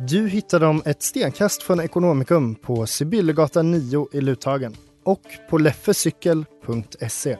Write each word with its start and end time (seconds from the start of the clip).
Du 0.00 0.28
hittar 0.28 0.60
dem 0.60 0.82
ett 0.86 1.02
stenkast 1.02 1.62
från 1.62 1.80
Ekonomikum 1.80 2.54
på 2.54 2.86
Sibyllegatan 2.86 3.70
9 3.70 4.08
i 4.12 4.20
Luthagen 4.20 4.76
och 5.04 5.22
på 5.50 5.58
leffecykel.se. 5.58 7.36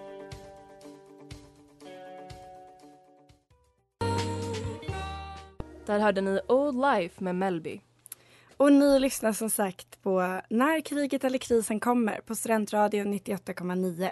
Där 5.87 5.99
hörde 5.99 6.21
ni 6.21 6.41
Old 6.49 6.81
Life 6.81 7.25
med 7.25 7.35
Melby. 7.35 7.81
Och 8.57 8.73
ni 8.73 9.01
lyssnar 9.01 9.33
som 9.33 9.51
sagt 9.51 10.03
på 10.03 10.41
När 10.51 10.81
kriget 10.81 11.25
eller 11.25 11.39
krisen 11.39 11.81
kommer 11.81 12.21
på 12.21 12.35
Studentradion 12.35 13.15
98,9. 13.15 14.11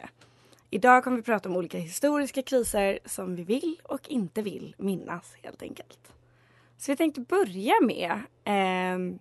Idag 0.71 1.05
kommer 1.05 1.17
vi 1.17 1.23
prata 1.23 1.49
om 1.49 1.57
olika 1.57 1.79
historiska 1.79 2.43
kriser 2.43 2.99
som 3.05 3.37
vi 3.37 3.43
vill 3.43 3.81
och 3.85 4.09
inte 4.09 4.43
vill 4.43 4.75
minnas 4.79 5.35
helt 5.43 5.63
enkelt. 5.63 6.16
Så 6.79 6.93
vi 6.93 6.97
tänkte 6.97 7.21
börja 7.21 7.75
med 7.83 8.11
eh, 8.45 9.19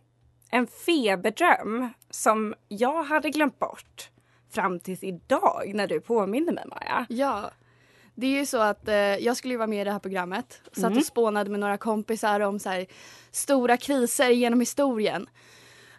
en 0.51 0.67
feberdröm 0.85 1.89
som 2.09 2.55
jag 2.67 3.03
hade 3.03 3.29
glömt 3.29 3.59
bort 3.59 4.09
fram 4.51 4.79
tills 4.79 5.03
idag 5.03 5.71
när 5.75 5.87
du 5.87 5.99
påminde 6.01 6.51
mig 6.51 6.63
Maja. 6.67 7.05
Ja. 7.09 7.51
Det 8.15 8.27
är 8.27 8.39
ju 8.39 8.45
så 8.45 8.57
att 8.61 8.87
eh, 8.87 8.95
jag 8.95 9.37
skulle 9.37 9.57
vara 9.57 9.67
med 9.67 9.81
i 9.81 9.83
det 9.83 9.91
här 9.91 9.99
programmet. 9.99 10.61
Satt 10.71 10.83
Mm. 10.83 10.97
och 10.97 11.05
spånade 11.05 11.49
med 11.49 11.59
några 11.59 11.77
kompisar 11.77 12.39
om 12.39 12.59
så 12.59 12.69
här, 12.69 12.85
stora 13.31 13.77
kriser 13.77 14.29
genom 14.29 14.59
historien. 14.59 15.29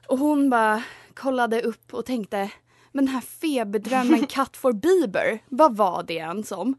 Och 0.08 0.18
hon 0.18 0.50
bara 0.50 0.82
kollade 1.14 1.62
upp 1.62 1.94
och 1.94 2.06
tänkte 2.06 2.50
men 2.92 3.04
den 3.04 3.14
här 3.14 3.20
feberdrömmen 3.20 4.27
Cut 4.28 4.56
for 4.56 4.72
Bieber, 4.72 5.38
vad 5.48 5.77
var 5.77 6.02
det 6.02 6.14
ens 6.14 6.52
om? 6.52 6.74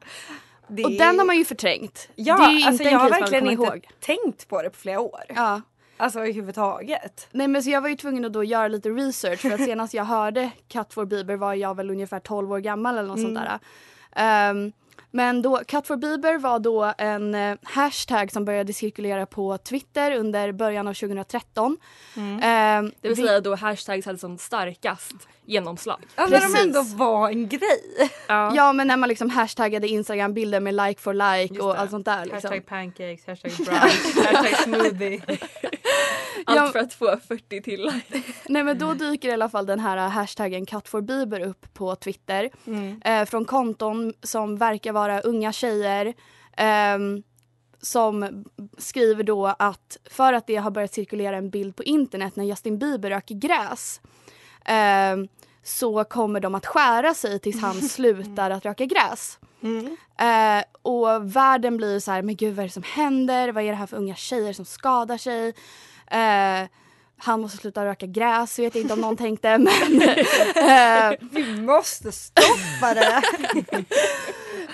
Det 0.68 0.84
Och 0.86 0.92
den 0.92 1.20
har 1.20 1.26
man 1.26 1.38
ju 1.38 1.46
förträngt. 1.46 2.10
Ja, 2.16 2.38
det 2.38 2.44
är 2.44 2.68
alltså 2.68 2.72
inte 2.72 2.84
jag 2.84 3.00
har 3.00 3.06
en 3.06 3.12
verkligen 3.12 3.50
inte 3.50 3.64
ihåg. 3.64 3.88
tänkt 4.00 4.48
på 4.48 4.62
det 4.62 4.70
på 4.70 4.78
flera 4.78 5.00
år. 5.00 5.24
Ja. 5.36 5.62
Alltså 5.98 6.20
överhuvudtaget. 6.20 7.28
Nej 7.32 7.48
men 7.48 7.64
så 7.64 7.70
jag 7.70 7.82
var 7.82 7.90
ju 7.90 7.96
tvungen 7.96 8.26
att 8.26 8.34
då 8.34 8.44
göra 8.44 8.68
lite 8.68 8.90
research 8.90 9.40
för 9.40 9.52
att 9.52 9.64
senast 9.66 9.94
jag 9.94 10.04
hörde 10.06 10.52
Cut 10.68 10.94
for 10.94 11.06
Bieber 11.06 11.36
var 11.36 11.54
jag 11.54 11.76
väl 11.76 11.90
ungefär 11.90 12.20
12 12.20 12.52
år 12.52 12.60
gammal 12.60 12.98
eller 12.98 13.08
något 13.08 13.22
sånt 13.22 13.36
där. 13.36 13.60
Ehm, 14.16 14.72
men 15.12 15.42
då, 15.42 15.58
Cut 15.68 15.88
for 15.88 15.96
Bieber 15.98 16.38
var 16.38 16.60
då 16.60 16.94
en 16.98 17.36
eh, 17.36 17.58
hashtag 17.64 18.32
som 18.32 18.46
började 18.46 18.74
cirkulera 18.74 19.26
på 19.26 19.58
Twitter 19.58 20.12
under 20.16 20.52
början 20.52 20.88
av 20.88 20.94
2013. 20.94 21.78
Ehm, 22.42 22.92
Det 23.02 23.08
vill 23.08 23.18
vi- 23.18 23.28
säga 23.28 23.40
då 23.42 23.56
hashtags 23.56 24.06
hade 24.06 24.18
som 24.18 24.38
starkast 24.38 25.14
genomslag. 25.46 26.00
Ja, 26.16 26.28
när 26.28 26.42
de 26.56 26.62
ändå 26.62 26.82
var 26.82 27.30
en 27.30 27.48
grej. 27.50 28.10
Ja 28.28 28.74
men 28.74 28.88
när 28.88 28.98
man 28.98 29.10
liksom 29.10 29.30
hashtaggade 29.30 29.88
Instagram-bilder 29.88 30.60
med 30.60 30.74
like 30.74 31.02
for 31.02 31.14
like 31.14 31.60
och 31.60 31.80
allt 31.80 31.92
sånt 31.92 32.06
där. 32.06 32.20
Liksom. 32.26 32.36
Hashtag 32.36 32.66
pancakes, 32.66 33.28
hashtag 33.28 33.52
brunch, 33.66 34.26
hashtag 34.26 34.58
smoothie. 34.64 35.22
Allt 36.46 36.58
Ja. 36.58 36.70
för 36.72 36.80
att 36.80 36.94
få 36.94 37.18
40 37.28 37.62
till. 37.62 37.92
Nej 38.48 38.64
men 38.64 38.78
då 38.80 38.94
dyker 38.94 39.30
i 39.30 39.32
alla 39.32 39.50
fall 39.50 39.66
den 39.66 39.80
här 39.80 39.98
hashtaggen 39.98 40.66
Cut 40.66 40.88
for 40.88 41.02
Bieber 41.02 41.40
upp 41.40 41.74
på 41.74 41.96
Twitter. 41.96 42.50
Eh, 43.06 43.26
från 43.26 43.46
konton 43.46 44.14
som 44.24 44.58
verkar 44.58 44.92
vara 44.92 45.22
unga 45.22 45.52
tjejer. 45.52 46.14
ehm, 46.58 47.24
som 47.82 48.46
skriver 48.78 49.24
då 49.24 49.46
att 49.60 49.98
för 50.10 50.34
att 50.34 50.48
det 50.48 50.56
har 50.56 50.72
börjat 50.72 50.94
cirkulera 50.94 51.38
en 51.38 51.50
bild 51.50 51.76
på 51.76 51.84
internet 51.84 52.36
när 52.36 52.44
Justin 52.44 52.80
Bieber 52.80 53.10
röker 53.10 53.36
gräs. 53.36 54.02
ehm, 54.66 55.28
så 55.68 56.04
kommer 56.04 56.40
de 56.40 56.56
att 56.56 56.66
skära 56.66 57.14
sig 57.14 57.40
tills 57.40 57.62
han 57.62 57.82
slutar 57.90 58.52
att 58.52 58.66
röka 58.66 58.86
gräs. 58.86 59.40
Eh, 60.20 60.64
och 60.82 61.36
världen 61.36 61.78
blir 61.78 62.00
så 62.00 62.12
här, 62.12 62.22
men 62.22 62.36
gud 62.36 62.56
vad 62.56 62.64
är 62.64 62.68
det 62.68 62.74
som 62.74 62.84
händer? 62.84 63.52
Vad 63.52 63.64
är 63.64 63.68
det 63.68 63.76
här 63.76 63.86
för 63.86 63.98
unga 63.98 64.16
tjejer 64.16 64.54
som 64.54 64.66
skadar 64.66 65.18
sig? 65.18 65.54
Eh, 66.12 66.70
han 67.18 67.42
måste 67.42 67.58
sluta 67.58 67.86
röka 67.86 68.06
gräs, 68.06 68.60
vet 68.60 68.76
inte 68.76 68.94
om 68.94 69.02
någon 69.02 69.18
tänkte. 69.26 69.58
Men, 69.58 70.02
eh, 70.56 71.20
Vi 71.32 71.62
måste 71.62 72.12
stoppa 72.12 72.94
det. 72.94 73.22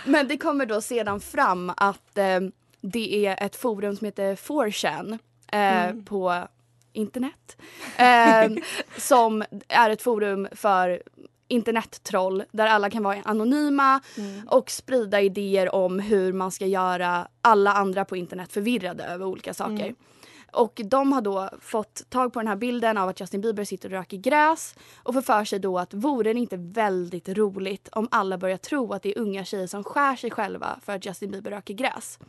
men 0.05 0.27
det 0.27 0.37
kommer 0.37 0.65
då 0.65 0.81
sedan 0.81 1.19
fram 1.19 1.71
att 1.77 2.17
eh, 2.17 2.39
det 2.81 3.25
är 3.25 3.45
ett 3.45 3.55
forum 3.55 3.95
som 3.95 4.05
heter 4.05 4.35
4chan 4.35 5.19
eh, 5.51 5.95
på 6.05 6.47
internet. 6.93 7.57
Eh, 7.97 8.51
som 8.97 9.43
är 9.67 9.89
ett 9.89 10.01
forum 10.01 10.47
för 10.51 11.03
internettroll 11.47 12.43
där 12.51 12.67
alla 12.67 12.89
kan 12.89 13.03
vara 13.03 13.21
anonyma 13.25 14.01
och 14.47 14.71
sprida 14.71 15.21
idéer 15.21 15.75
om 15.75 15.99
hur 15.99 16.33
man 16.33 16.51
ska 16.51 16.65
göra 16.65 17.27
alla 17.41 17.73
andra 17.73 18.05
på 18.05 18.17
internet 18.17 18.51
förvirrade 18.51 19.03
över 19.03 19.25
olika 19.25 19.53
saker. 19.53 19.95
Och 20.53 20.81
de 20.85 21.13
har 21.13 21.21
då 21.21 21.49
fått 21.61 22.09
tag 22.09 22.33
på 22.33 22.39
den 22.39 22.47
här 22.47 22.55
bilden 22.55 22.97
av 22.97 23.09
att 23.09 23.19
Justin 23.19 23.41
Bieber 23.41 23.63
sitter 23.63 23.89
och 23.89 23.93
röker 23.93 24.17
gräs 24.17 24.75
och 24.95 25.13
får 25.13 25.21
för 25.21 25.45
sig 25.45 25.59
då 25.59 25.79
att 25.79 25.93
vore 25.93 26.33
det 26.33 26.39
inte 26.39 26.57
väldigt 26.57 27.29
roligt 27.29 27.89
om 27.91 28.07
alla 28.11 28.37
börjar 28.37 28.57
tro 28.57 28.93
att 28.93 29.03
det 29.03 29.17
är 29.17 29.19
unga 29.19 29.45
tjejer 29.45 29.67
som 29.67 29.83
skär 29.83 30.15
sig 30.15 30.31
själva 30.31 30.79
för 30.85 30.95
att 30.95 31.05
Justin 31.05 31.31
Bieber 31.31 31.51
röker 31.51 31.73
gräs. 31.73 32.19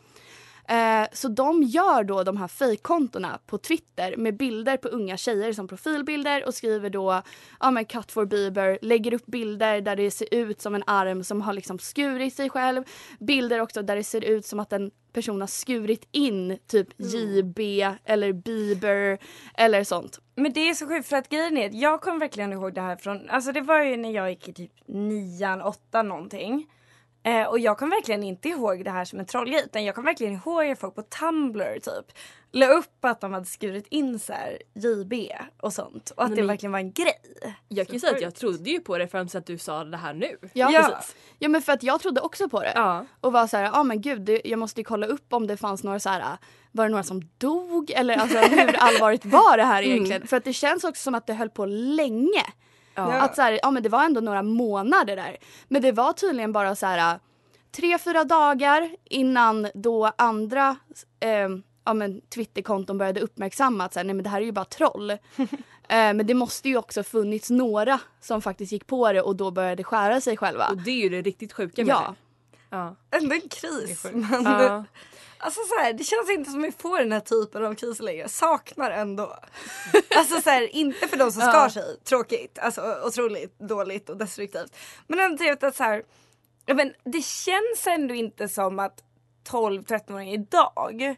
Eh, 0.69 1.07
så 1.13 1.29
de 1.29 1.63
gör 1.63 2.05
då 2.05 2.23
de 2.23 2.37
här 2.37 2.49
fejkkontona 2.49 3.39
på 3.47 3.59
Twitter 3.59 4.17
med 4.17 4.37
bilder 4.37 4.77
på 4.77 4.89
unga 4.89 5.17
tjejer 5.17 5.53
som 5.53 5.69
profilbilder 5.69 6.47
och 6.47 6.55
skriver 6.55 6.91
då 6.91 7.23
ja 7.61 7.71
men 7.71 7.85
cut 7.85 8.13
for 8.13 8.25
Bieber, 8.25 8.79
lägger 8.83 9.15
upp 9.15 9.27
bilder 9.27 9.81
där 9.81 9.97
det 9.97 10.11
ser 10.11 10.35
ut 10.35 10.61
som 10.61 10.75
en 10.75 10.83
arm 10.87 11.25
som 11.25 11.41
har 11.41 11.53
liksom 11.53 11.79
skurit 11.79 12.35
sig 12.35 12.51
själv. 12.51 12.83
Bilder 13.21 13.61
också 13.61 13.83
där 13.83 13.97
det 13.97 14.05
ser 14.05 14.25
ut 14.25 14.47
som 14.47 14.61
att 14.61 14.73
en 14.73 14.91
person 15.13 15.41
har 15.41 15.49
skurit 15.49 16.09
in 16.13 16.59
typ 16.67 16.89
JB 16.97 17.59
eller 18.05 18.33
Bieber 18.33 19.19
eller 19.55 19.85
sånt. 19.85 20.21
Men 20.35 20.53
det 20.53 20.69
är 20.69 20.75
så 20.75 20.87
sjukt 20.87 21.09
för 21.09 21.17
att 21.17 21.29
grejen 21.29 21.57
är 21.57 21.67
att 21.67 21.75
jag 21.75 22.01
kommer 22.01 22.21
verkligen 22.21 22.53
ihåg 22.53 22.75
det 22.75 22.81
här 22.81 22.97
från, 22.97 23.31
alltså 23.31 23.53
det 23.53 23.61
var 23.61 23.81
ju 23.81 23.97
när 23.97 24.11
jag 24.11 24.31
gick 24.31 24.49
i 24.49 24.53
typ 24.53 24.73
nian, 24.87 25.63
åttan 25.63 26.09
någonting. 26.09 26.67
Eh, 27.27 27.47
och 27.47 27.59
jag 27.59 27.79
kommer 27.79 27.97
verkligen 27.97 28.23
inte 28.23 28.49
ihåg 28.49 28.85
det 28.85 28.91
här 28.91 29.05
som 29.05 29.19
en 29.21 29.27
trollgrej 29.27 29.63
utan 29.65 29.85
jag 29.85 29.95
kommer 29.95 30.07
verkligen 30.11 30.33
ihåg 30.35 30.67
att 30.71 30.79
folk 30.79 30.95
på 30.95 31.03
Tumblr 31.03 31.75
typ 31.81 32.19
la 32.53 32.67
upp 32.67 33.05
att 33.05 33.21
de 33.21 33.33
hade 33.33 33.47
skurit 33.47 33.87
in 33.89 34.19
så 34.19 34.33
här 34.33 34.59
JB 34.75 35.13
och 35.61 35.73
sånt 35.73 36.11
och 36.11 36.23
att 36.23 36.29
Men 36.29 36.37
det 36.37 36.43
ni- 36.43 36.49
verkligen 36.49 36.73
var 36.73 36.79
en 36.79 36.93
grej. 36.93 37.21
Jag 37.69 37.87
kan 37.87 37.95
ju 37.95 38.01
säga 38.01 38.13
att 38.15 38.21
jag 38.21 38.35
trodde 38.35 38.71
ju 38.71 38.81
på 38.81 38.99
det 38.99 39.09
fram 39.09 39.29
att 39.35 39.47
du 39.47 39.59
sa 39.59 39.85
det 39.85 39.97
här 39.97 40.15
nu. 40.15 40.37
Ja, 40.53 40.71
Ja. 40.73 40.83
precis. 40.83 41.17
Ja 41.39 41.49
men 41.49 41.63
för 41.63 41.73
att 41.73 41.83
jag 41.83 42.01
trodde 42.01 42.21
också 42.21 42.49
på 42.49 42.61
det. 42.61 42.73
Ja. 42.75 43.07
Och 43.21 43.33
var 43.33 43.47
så 43.47 43.57
här, 43.57 43.65
ja 43.65 43.71
ah, 43.75 43.85
men 43.85 44.01
gud 44.01 44.41
jag 44.45 44.59
måste 44.59 44.81
ju 44.81 44.85
kolla 44.85 45.07
upp 45.07 45.33
om 45.33 45.47
det 45.47 45.57
fanns 45.57 45.85
några 45.85 46.01
så 46.01 46.09
här, 46.09 46.37
var 46.73 46.85
det 46.85 46.91
några 46.91 47.03
som 47.05 47.23
dog 47.39 47.91
eller 47.91 48.17
alltså 48.17 48.39
hur 48.39 48.77
allvarligt 48.79 49.25
var 49.25 49.57
det 49.57 49.65
här 49.65 49.83
egentligen? 49.83 50.27
För 50.27 50.37
att 50.37 50.45
det 50.45 50.53
känns 50.53 50.85
också 50.85 51.03
som 51.03 51.15
att 51.15 51.27
det 51.27 51.35
höll 51.35 51.51
på 51.51 51.67
länge. 51.67 52.43
Att 53.03 53.37
så 53.37 53.43
här, 53.43 53.59
ja 53.63 53.71
men 53.71 53.83
det 53.83 53.89
var 53.89 54.05
ändå 54.05 54.21
några 54.21 54.43
månader 54.43 55.17
där. 55.17 55.37
Men 55.69 55.83
det 55.83 55.93
var 55.93 56.13
tydligen 56.13 56.53
bara 56.53 56.77
så 56.77 56.87
här 56.87 57.19
tre, 57.77 57.99
fyra 57.99 58.25
dagar 58.25 58.91
innan 59.05 59.69
då 59.75 60.13
andra 60.19 60.77
eh, 61.21 61.49
ja, 61.85 61.95
men 61.95 62.21
Twitterkonton 62.21 62.99
började 62.99 63.21
uppmärksamma 63.21 63.85
att 63.85 63.93
så 63.93 63.99
här, 63.99 64.05
nej 64.05 64.15
men 64.15 64.23
det 64.23 64.31
här 64.31 64.41
är 64.41 64.45
ju 64.45 64.53
bara 64.53 64.65
troll. 64.65 65.11
eh, 65.41 65.49
men 65.89 66.27
det 66.27 66.35
måste 66.35 66.69
ju 66.69 66.77
också 66.77 67.03
funnits 67.03 67.51
några 67.51 68.01
som 68.21 68.43
faktiskt 68.43 68.73
gick 68.73 68.87
på 68.87 69.13
det 69.13 69.23
och 69.23 69.37
då 69.37 69.51
började 69.51 69.85
skära 69.85 70.21
sig 70.21 70.37
själva. 70.37 70.67
Och 70.69 70.77
det 70.77 70.91
är 70.91 71.03
ju 71.03 71.09
det 71.09 71.23
riktigt 71.23 71.53
sjuka 71.53 71.83
med 71.85 71.91
Ja. 71.93 72.01
det. 72.09 72.15
Ja. 72.77 72.97
Ändå 73.11 73.35
en 73.35 73.49
kris. 73.49 74.05
Men 74.13 74.45
Ja. 74.45 74.85
Alltså 75.45 75.61
så 75.69 75.75
här, 75.75 75.93
det 75.93 76.05
känns 76.05 76.31
inte 76.31 76.51
som 76.51 76.63
vi 76.63 76.73
får 76.73 76.99
den 76.99 77.13
här 77.13 77.21
typen 77.21 77.65
av 77.65 77.75
kriser 77.75 78.05
längre. 78.05 78.29
Saknar 78.29 78.91
ändå. 78.91 79.37
Alltså 80.17 80.41
så 80.41 80.51
här, 80.51 80.77
inte 80.77 81.09
för 81.09 81.17
de 81.17 81.33
som 81.33 81.43
skar 81.43 81.69
sig. 81.69 81.97
Tråkigt. 82.05 82.59
Alltså 82.59 83.01
otroligt 83.07 83.59
dåligt 83.59 84.11
och 84.11 84.17
destruktivt. 84.17 84.77
Men 85.07 85.21
ändå 85.21 85.39
trevligt 85.39 85.63
att 85.63 85.77
så 85.77 85.83
här. 85.83 86.03
Ja, 86.67 86.75
men 86.75 86.93
det 87.05 87.25
känns 87.25 87.87
ändå 87.87 88.15
inte 88.15 88.49
som 88.49 88.79
att 88.79 89.03
12-13-åringar 89.51 90.35
idag 90.35 91.17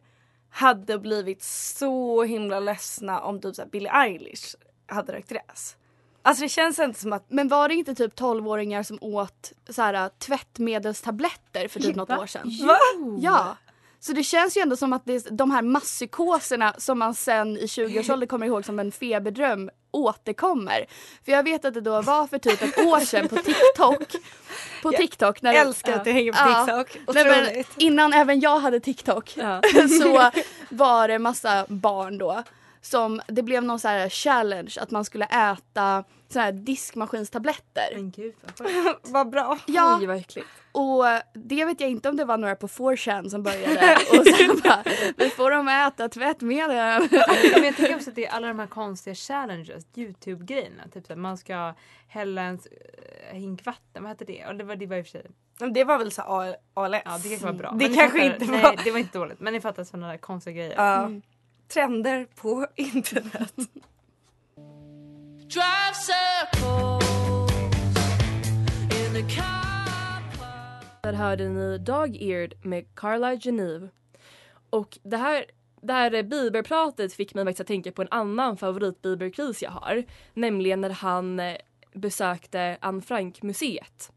hade 0.51 0.99
blivit 0.99 1.43
så 1.43 2.23
himla 2.23 2.61
ledsna 2.61 3.21
om 3.21 3.41
typ 3.41 3.55
så 3.57 3.63
här 3.63 3.69
Billie 3.69 3.91
Eilish 3.91 4.55
hade 4.87 5.13
rökt 5.13 5.29
gräs. 5.29 5.77
Alltså 6.23 6.43
det 6.43 6.49
känns 6.49 6.79
inte 6.79 7.01
som 7.01 7.13
att 7.13 7.25
Men 7.29 7.49
var 7.49 7.69
det 7.69 7.75
inte 7.75 7.95
typ 7.95 8.21
12-åringar 8.21 8.83
som 8.83 8.99
åt 9.01 9.53
så 9.69 9.83
här, 9.83 10.09
tvättmedelstabletter 10.19 11.69
för 11.69 11.81
typ 11.81 11.97
något 11.97 12.11
år 12.11 12.27
sedan? 12.27 12.53
Va? 12.67 12.79
Ja. 13.21 13.57
Så 14.07 14.13
det 14.13 14.23
känns 14.25 14.57
ju 14.57 14.61
ändå 14.61 14.77
som 14.77 14.93
att 14.93 15.03
det 15.05 15.15
är 15.15 15.31
de 15.31 15.51
här 15.51 15.63
masspsykoserna 15.63 16.75
som 16.79 16.99
man 16.99 17.15
sen 17.15 17.57
i 17.59 17.67
20-årsåldern 17.67 18.29
kommer 18.29 18.47
ihåg 18.47 18.65
som 18.65 18.79
en 18.79 18.93
feberdröm 18.93 19.71
återkommer. 19.91 20.87
För 21.25 21.33
jag 21.33 21.43
vet 21.43 21.65
att 21.65 21.75
det 21.75 21.81
då 21.81 22.03
var 22.03 22.27
för 22.27 22.39
typ 22.39 22.63
ett 22.63 22.79
år 22.79 23.01
sedan 23.01 23.29
på 23.29 23.37
TikTok. 23.37 24.23
På 24.83 24.93
TikTok. 24.93 25.43
När 25.43 25.55
älskar 25.55 25.93
att 25.93 26.05
du 26.05 26.11
hänger 26.13 26.33
på 26.33 26.39
Ja. 26.39 26.85
TikTok. 26.85 27.15
Nej, 27.15 27.25
men 27.25 27.43
Otroligt. 27.43 27.69
innan 27.77 28.13
även 28.13 28.41
jag 28.41 28.59
hade 28.59 28.81
TikTok 28.81 29.33
Ja. 29.37 29.61
så 30.03 30.31
var 30.69 31.09
det 31.09 31.19
massa 31.19 31.67
barn 31.69 32.19
då 32.19 32.43
som 32.91 33.21
det 33.27 33.43
blev 33.43 33.65
någon 33.65 33.81
så 33.81 33.89
här 33.89 34.09
challenge 34.09 34.75
att 34.81 34.91
man 34.91 35.05
skulle 35.05 35.25
äta 35.25 36.05
så 36.29 36.39
här 36.41 36.53
diskmaskinstabletter. 36.53 37.89
Men 37.95 38.11
gud 38.11 38.35
vad 38.43 38.69
sjukt. 38.69 38.99
Vad 39.09 39.31
bra. 39.31 39.59
Ja, 39.67 39.99
Oj 40.01 40.07
vad 40.07 40.17
äckligt. 40.17 40.47
och 40.73 41.05
det 41.35 41.65
vet 41.65 41.81
jag 41.81 41.91
inte 41.91 42.09
om 42.09 42.17
det 42.17 42.25
var 42.25 42.39
några 42.39 42.57
på 42.57 42.67
4chan 42.69 43.29
som 43.29 43.43
började 43.43 43.97
och 44.19 44.27
sen 44.27 44.61
bara 44.65 44.83
vi 45.17 45.31
får 45.31 45.51
dem 45.51 45.69
äta 45.69 46.09
tvättmedel. 46.09 47.09
Men 47.55 47.65
jag 47.65 47.77
tycker 47.77 47.95
också 47.97 48.11
att 48.11 48.17
det 48.17 48.27
är 48.27 48.31
alla 48.33 48.49
de 48.49 48.59
här 48.59 48.67
konstiga 48.67 49.15
challenges, 49.15 49.85
Youtube-grejerna. 49.95 50.83
Typ 50.95 51.11
att 51.11 51.19
man 51.19 51.39
ska 51.39 51.75
hälla 52.09 52.43
en 52.43 52.59
eh, 53.31 53.37
hink 53.39 53.67
vatten, 53.67 54.03
vad 54.03 54.09
hette 54.09 54.25
det? 54.25 54.47
Och 54.47 54.55
det 54.55 54.65
var, 54.65 54.77
det 54.77 54.87
var 54.87 54.97
i 54.97 55.03
och 55.03 55.07
för 55.07 55.11
sig, 55.11 55.27
Det 55.71 55.85
var 55.85 55.99
väl 55.99 56.11
så 56.13 56.23
ALS. 56.23 56.57
ja 57.05 57.19
det 57.23 57.29
kanske 57.29 57.47
var 57.47 57.53
bra. 57.53 57.71
Det 57.79 57.85
kanske 57.85 58.19
fattar- 58.19 58.35
inte 58.43 58.45
nej, 58.53 58.63
var. 58.63 58.81
det 58.85 58.91
var 58.91 58.99
inte 58.99 59.19
dåligt. 59.19 59.41
Men 59.41 59.53
ni 59.53 59.61
fattar 59.61 59.85
sådana 59.85 60.09
där 60.09 60.17
konstiga 60.19 60.55
grejer. 60.57 60.75
Ja. 60.77 61.11
Trender 61.69 62.27
på 62.35 62.67
internet. 62.77 63.55
Där 71.03 71.13
hörde 71.13 71.49
ni 71.49 71.79
Dog 71.79 72.17
Eared 72.17 72.55
med 72.63 72.95
Carla 72.95 73.35
Geneve. 73.35 73.89
Och 74.71 74.99
det 75.03 75.17
här, 75.17 75.45
det 75.83 75.93
här 75.93 76.23
Bieberpratet 76.23 77.13
fick 77.15 77.35
mig 77.35 77.45
faktiskt 77.45 77.61
att 77.61 77.67
tänka 77.67 77.93
på 77.93 78.03
en 78.03 78.09
annan 78.11 78.57
favorit 78.57 79.03
Bieber-kris 79.03 79.63
jag 79.63 79.71
har. 79.71 80.05
Nämligen 80.35 80.81
när 80.81 80.91
han 80.91 81.41
eh, 81.41 81.57
besökte 81.95 82.79
Anne 82.81 83.03
Frank-museet. 83.03 84.13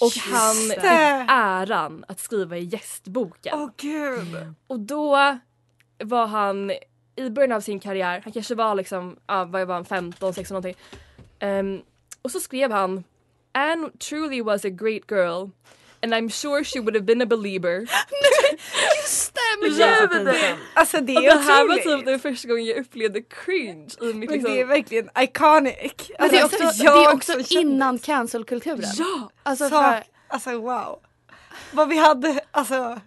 Och 0.00 0.12
han 0.32 0.54
fick 0.54 0.84
äran 1.28 2.04
att 2.08 2.20
skriva 2.20 2.56
i 2.56 2.64
gästboken. 2.64 3.52
Åh 3.54 3.70
gud. 3.76 4.54
Och 4.66 4.80
då 4.80 5.38
var 6.04 6.26
han 6.26 6.70
i 7.16 7.30
början 7.30 7.52
av 7.52 7.60
sin 7.60 7.80
karriär, 7.80 8.20
han 8.24 8.32
kanske 8.32 8.54
var 8.54 8.74
liksom, 8.74 9.16
ja 9.26 9.44
vad 9.44 9.66
var 9.66 9.74
han, 9.74 9.84
15, 9.84 10.34
16 10.34 10.54
någonting. 10.54 10.76
Ehm, 11.38 11.82
och 12.22 12.30
så 12.30 12.40
skrev 12.40 12.72
han 12.72 13.04
Anne 13.52 13.90
truly 14.08 14.42
was 14.42 14.64
a 14.64 14.68
great 14.68 15.02
girl 15.10 15.48
and 16.02 16.14
I'm 16.14 16.28
sure 16.28 16.64
she 16.64 16.80
would 16.80 16.94
have 16.94 17.04
been 17.04 17.22
a 17.22 17.26
believer. 17.26 17.80
Just 19.02 19.34
det, 19.34 19.40
men 19.62 19.76
Ja, 19.78 20.06
gud! 20.10 20.26
det- 20.26 20.56
Alltså 20.74 21.00
det 21.00 21.16
Och 21.16 21.24
är 21.24 21.34
det 21.34 21.40
här 21.40 21.68
var 21.68 21.76
typ 21.76 22.04
den 22.06 22.20
första 22.20 22.48
gången 22.48 22.64
jag 22.64 22.76
upplevde 22.76 23.22
cringe 23.22 23.88
i 24.00 24.04
mitt 24.04 24.14
Men 24.14 24.20
liksom... 24.20 24.52
det 24.54 24.60
är 24.60 24.64
verkligen 24.64 25.10
iconic. 25.18 26.10
Men 26.18 26.30
det 26.30 26.38
är 26.38 26.42
Alltså, 26.42 26.56
också, 26.66 26.78
det 26.78 26.84
jag 26.84 27.04
är 27.10 27.14
också 27.14 27.32
innan 27.50 27.98
cancelkulturen. 27.98 28.90
Ja! 28.98 29.30
Alltså 29.42 29.64
Så, 29.64 29.70
för, 29.70 30.02
alltså 30.28 30.50
wow. 30.58 30.98
Vad 31.72 31.88
vi 31.88 31.98
hade, 31.98 32.40
alltså 32.50 33.00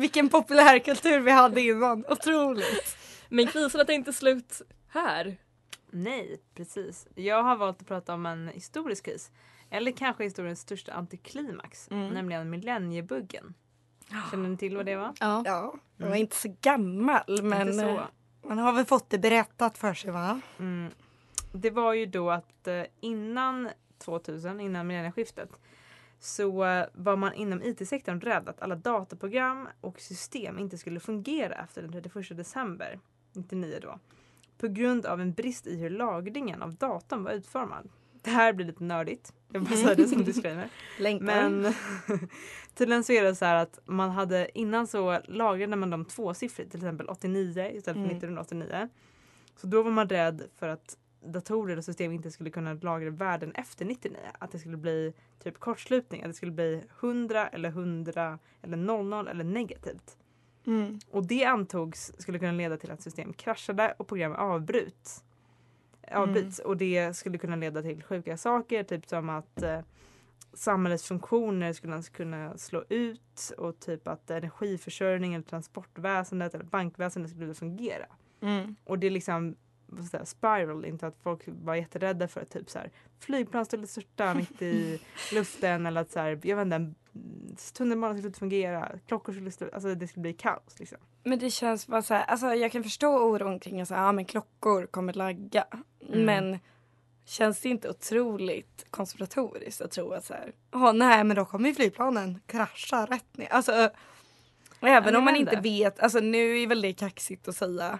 vilken 0.00 0.28
populärkultur 0.28 1.20
vi 1.20 1.30
hade 1.30 1.60
innan. 1.60 2.04
Otroligt. 2.08 2.96
Men 3.28 3.46
kriserna 3.46 3.84
tar 3.84 3.92
inte 3.92 4.12
slut 4.12 4.62
här. 4.88 5.36
Nej, 5.90 6.40
precis. 6.54 7.06
Jag 7.14 7.42
har 7.42 7.56
valt 7.56 7.80
att 7.80 7.86
prata 7.88 8.14
om 8.14 8.26
en 8.26 8.48
historisk 8.48 9.04
kris. 9.04 9.30
Eller 9.70 9.92
kanske 9.92 10.24
historiens 10.24 10.60
största 10.60 10.92
antiklimax. 10.92 11.88
Mm. 11.90 12.08
Nämligen 12.08 12.50
millenniebuggen. 12.50 13.54
Känner 14.30 14.48
ni 14.48 14.56
till 14.56 14.76
vad 14.76 14.86
det 14.86 14.96
var? 14.96 15.12
ja. 15.20 15.42
Ja, 15.46 15.74
jag 15.96 16.08
var 16.08 16.16
inte 16.16 16.36
så 16.36 16.56
gammal 16.60 17.42
men 17.42 17.60
Inte 17.68 17.72
så. 17.72 17.88
eh, 17.88 18.02
man 18.46 18.58
har 18.58 18.72
väl 18.72 18.84
fått 18.84 19.10
det 19.10 19.18
berättat 19.18 19.78
för 19.78 19.94
sig 19.94 20.10
va? 20.10 20.40
Mm. 20.58 20.90
Det 21.52 21.70
var 21.70 21.92
ju 21.92 22.06
då 22.06 22.30
att 22.30 22.66
eh, 22.66 22.82
innan 23.00 23.68
2000, 23.98 24.60
innan 24.60 24.86
millennieskiftet, 24.86 25.50
så 26.20 26.50
var 26.92 27.16
man 27.16 27.34
inom 27.34 27.62
IT-sektorn 27.62 28.20
rädd 28.20 28.48
att 28.48 28.62
alla 28.62 28.76
dataprogram 28.76 29.68
och 29.80 30.00
system 30.00 30.58
inte 30.58 30.78
skulle 30.78 31.00
fungera 31.00 31.54
efter 31.54 31.82
den 31.82 31.92
31 31.92 32.36
december 32.36 33.00
99 33.32 33.78
då. 33.82 33.98
På 34.58 34.68
grund 34.68 35.06
av 35.06 35.20
en 35.20 35.32
brist 35.32 35.66
i 35.66 35.76
hur 35.76 35.90
lagringen 35.90 36.62
av 36.62 36.74
datorn 36.74 37.24
var 37.24 37.32
utformad. 37.32 37.88
Det 38.22 38.30
här 38.30 38.52
blir 38.52 38.66
lite 38.66 38.84
nördigt. 38.84 39.32
Jag 39.52 39.62
bara 39.62 39.76
säger 39.76 39.96
det 39.96 40.08
som 40.08 40.24
disclaimer. 40.24 40.68
Längtar. 40.98 41.26
Men 41.26 41.74
tydligen 42.74 43.04
så 43.04 43.12
är 43.12 43.22
det 43.22 43.34
så 43.34 43.44
här 43.44 43.54
att 43.54 43.78
man 43.84 44.10
hade 44.10 44.58
innan 44.58 44.86
så 44.86 45.20
lagrade 45.24 45.76
man 45.76 45.90
de 45.90 46.04
tvåsiffrigt, 46.04 46.70
till 46.70 46.80
exempel 46.80 47.08
89 47.08 47.70
istället 47.74 47.84
för 47.84 47.90
Mm. 47.90 48.16
1989. 48.16 48.88
Så 49.56 49.66
då 49.66 49.82
var 49.82 49.90
man 49.90 50.08
rädd 50.08 50.42
för 50.58 50.68
att 50.68 50.96
datorer 51.20 51.76
och 51.76 51.84
system 51.84 52.12
inte 52.12 52.30
skulle 52.30 52.50
kunna 52.50 52.74
lagra 52.74 53.10
värden 53.10 53.52
efter 53.52 53.84
99. 53.84 54.16
Att 54.38 54.52
det 54.52 54.58
skulle 54.58 54.76
bli 54.76 55.12
typ 55.42 55.58
kortslutning, 55.58 56.22
att 56.22 56.28
det 56.28 56.34
skulle 56.34 56.52
bli 56.52 56.82
100 57.00 57.48
eller 57.48 57.68
100 57.68 58.38
eller 58.62 58.76
00 58.76 59.28
eller 59.28 59.44
negativt. 59.44 60.16
Mm. 60.66 60.98
Och 61.10 61.26
det 61.26 61.44
antogs 61.44 62.12
skulle 62.18 62.38
kunna 62.38 62.52
leda 62.52 62.76
till 62.76 62.90
att 62.90 63.02
system 63.02 63.32
kraschade 63.32 63.94
och 63.96 64.08
program 64.08 64.32
avbryts. 64.32 65.24
avbryts. 66.12 66.58
Och 66.58 66.76
det 66.76 67.16
skulle 67.16 67.38
kunna 67.38 67.56
leda 67.56 67.82
till 67.82 68.02
sjuka 68.02 68.36
saker, 68.36 68.82
typ 68.84 69.06
som 69.06 69.28
att 69.28 69.62
eh, 69.62 69.80
samhällets 70.52 71.04
funktioner 71.04 71.72
skulle 71.72 72.02
kunna 72.02 72.58
slå 72.58 72.84
ut 72.88 73.52
och 73.58 73.80
typ 73.80 74.08
att 74.08 74.30
energiförsörjningen, 74.30 75.42
transportväsendet 75.42 76.54
eller 76.54 76.64
bankväsendet 76.64 77.30
skulle 77.30 77.54
fungera. 77.54 78.06
Mm. 78.40 78.76
Och 78.84 78.98
det 78.98 79.06
är 79.06 79.10
liksom 79.10 79.56
säga, 80.10 80.24
spiral, 80.24 80.84
inte 80.84 81.06
att 81.06 81.16
folk 81.22 81.42
var 81.46 81.74
jätterädda 81.74 82.28
för 82.28 82.40
att 82.40 82.50
typ 82.50 82.70
så 82.70 82.78
här, 82.78 82.90
flygplan 83.18 83.64
skulle 83.64 83.86
störta 83.86 84.34
mitt 84.34 84.62
i 84.62 85.00
luften 85.32 85.86
eller 85.86 86.00
att 86.00 86.10
så 86.10 86.20
här, 86.20 86.40
jag 86.42 86.56
vet 86.56 86.64
inte, 86.64 86.94
tunnelbanan 87.72 88.16
skulle 88.16 88.28
inte 88.28 88.38
fungera, 88.38 88.92
klockor 89.06 89.32
skulle 89.32 89.50
stå, 89.50 89.64
alltså 89.72 89.94
det 89.94 90.08
skulle 90.08 90.22
bli 90.22 90.32
kaos 90.32 90.78
liksom. 90.78 90.98
Men 91.22 91.38
det 91.38 91.50
känns 91.50 91.86
bara 91.86 92.02
så 92.02 92.14
här, 92.14 92.24
alltså 92.24 92.54
jag 92.54 92.72
kan 92.72 92.82
förstå 92.82 93.18
oron 93.18 93.60
kring 93.60 93.80
att 93.80 93.90
här, 93.90 94.04
ja, 94.04 94.12
men 94.12 94.24
klockor 94.24 94.86
kommer 94.86 95.12
lagga. 95.12 95.66
Mm. 96.08 96.24
Men 96.24 96.58
känns 97.24 97.60
det 97.60 97.68
inte 97.68 97.90
otroligt 97.90 98.86
konspiratoriskt 98.90 99.80
att 99.80 99.90
tro 99.90 100.12
att 100.12 100.24
så 100.24 100.34
här, 100.34 100.52
ja 100.70 100.92
nej 100.92 101.24
men 101.24 101.36
då 101.36 101.44
kommer 101.44 101.68
ju 101.68 101.74
flygplanen 101.74 102.40
krascha 102.46 103.06
rätt 103.06 103.36
ner. 103.36 103.48
Alltså 103.48 103.90
även 104.80 105.16
om 105.16 105.24
man 105.24 105.36
inte. 105.36 105.60
vet, 105.60 106.00
alltså 106.00 106.20
nu 106.20 106.58
är 106.58 106.66
väl 106.66 106.82
det 106.82 106.92
kaxigt 106.92 107.48
att 107.48 107.56
säga 107.56 107.98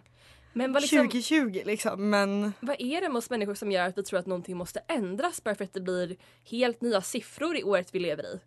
Men 0.52 0.72
vad, 0.72 0.82
liksom, 0.82 0.98
2020 0.98 1.62
liksom 1.64 2.10
men 2.10 2.52
vad 2.60 2.76
är 2.78 3.00
det 3.00 3.08
med 3.08 3.16
oss 3.16 3.30
människor 3.30 3.54
som 3.54 3.72
gör 3.72 3.86
att 3.86 3.98
vi 3.98 4.02
tror 4.02 4.18
att 4.20 4.26
någonting 4.26 4.56
måste 4.56 4.80
ändras 4.88 5.44
bara 5.44 5.54
för 5.54 5.64
att 5.64 5.72
det 5.72 5.80
blir 5.80 6.16
helt 6.44 6.80
nya 6.80 7.00
siffror 7.02 7.56
i 7.56 7.64
året 7.64 7.94
vi 7.94 7.98
lever 7.98 8.22
i? 8.34 8.40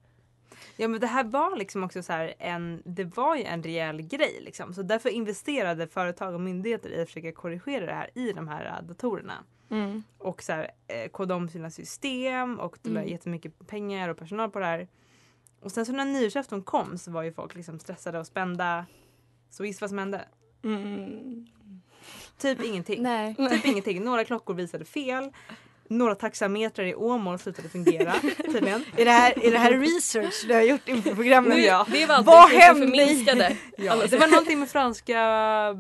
Ja 0.78 0.88
men 0.88 1.00
det 1.00 1.08
här 1.08 1.24
var 1.24 1.56
liksom 1.58 1.84
också 1.84 2.04
så 2.04 2.14
här 2.14 2.34
en, 2.40 2.82
det 2.86 3.04
var 3.04 3.36
ju 3.36 3.44
en 3.44 3.64
rejäl 3.64 4.02
grej 4.02 4.40
liksom. 4.42 4.74
Så 4.74 4.82
därför 4.84 5.10
investerade 5.10 5.88
företag 5.88 6.34
och 6.34 6.42
myndigheter 6.42 6.90
i 6.90 7.02
att 7.02 7.08
försöka 7.08 7.32
korrigera 7.32 7.86
det 7.86 7.94
här 7.94 8.10
i 8.16 8.34
de 8.34 8.48
här 8.48 8.66
äh, 8.66 8.88
datorerna. 8.88 9.44
mm. 9.70 10.04
Och 10.18 10.44
så 10.44 10.52
här, 10.54 10.72
eh, 10.88 11.10
koda 11.10 11.36
om 11.36 11.50
sina 11.50 11.70
system 11.72 12.60
och 12.60 12.78
det 12.82 12.90
Mm. 12.90 13.08
jättemycket 13.08 13.68
pengar 13.68 14.10
och 14.10 14.18
personal 14.18 14.50
på 14.52 14.60
det 14.60 14.66
här. 14.66 14.88
Och 15.60 15.72
sen 15.72 15.86
så 15.86 15.92
när 15.92 16.06
nyårsafton 16.06 16.64
kom 16.64 16.98
så 16.98 17.12
var 17.12 17.24
ju 17.24 17.34
folk 17.34 17.56
liksom 17.56 17.80
stressade 17.80 18.20
och 18.20 18.28
spända. 18.28 18.86
Så 19.50 19.64
visst 19.64 19.82
vad 19.82 19.90
som 19.90 20.00
hände? 20.00 20.26
Mm. 20.64 21.48
Typ 22.44 22.64
ingenting. 22.64 23.04
Nej. 23.04 23.36
Typ 23.50 23.66
ingenting. 23.66 24.04
Några 24.04 24.24
klockor 24.24 24.54
visade 24.54 24.86
fel. 24.86 25.32
några 25.88 26.16
taxametrar 26.16 26.86
i 26.86 26.96
Åmål 26.96 27.40
slutade 27.40 27.70
fungera 27.70 28.14
tydligen. 28.52 28.86
Är 28.98 29.06
det, 29.06 29.12
här, 29.12 29.46
är 29.46 29.52
det 29.52 29.58
här 29.58 29.72
research 29.72 30.46
du 30.48 30.54
har 30.54 30.62
gjort 30.62 30.88
inför 30.90 31.16
programmet? 31.16 31.58
Nu, 31.58 31.64
Ja. 31.64 31.86
Det 31.92 32.06
var 32.06 32.24
Vad 32.24 32.50
hände. 32.50 33.56
Ja, 33.78 33.96
det 34.10 34.18
var 34.18 34.28
någonting 34.28 34.60
med 34.60 34.70
franska 34.70 35.16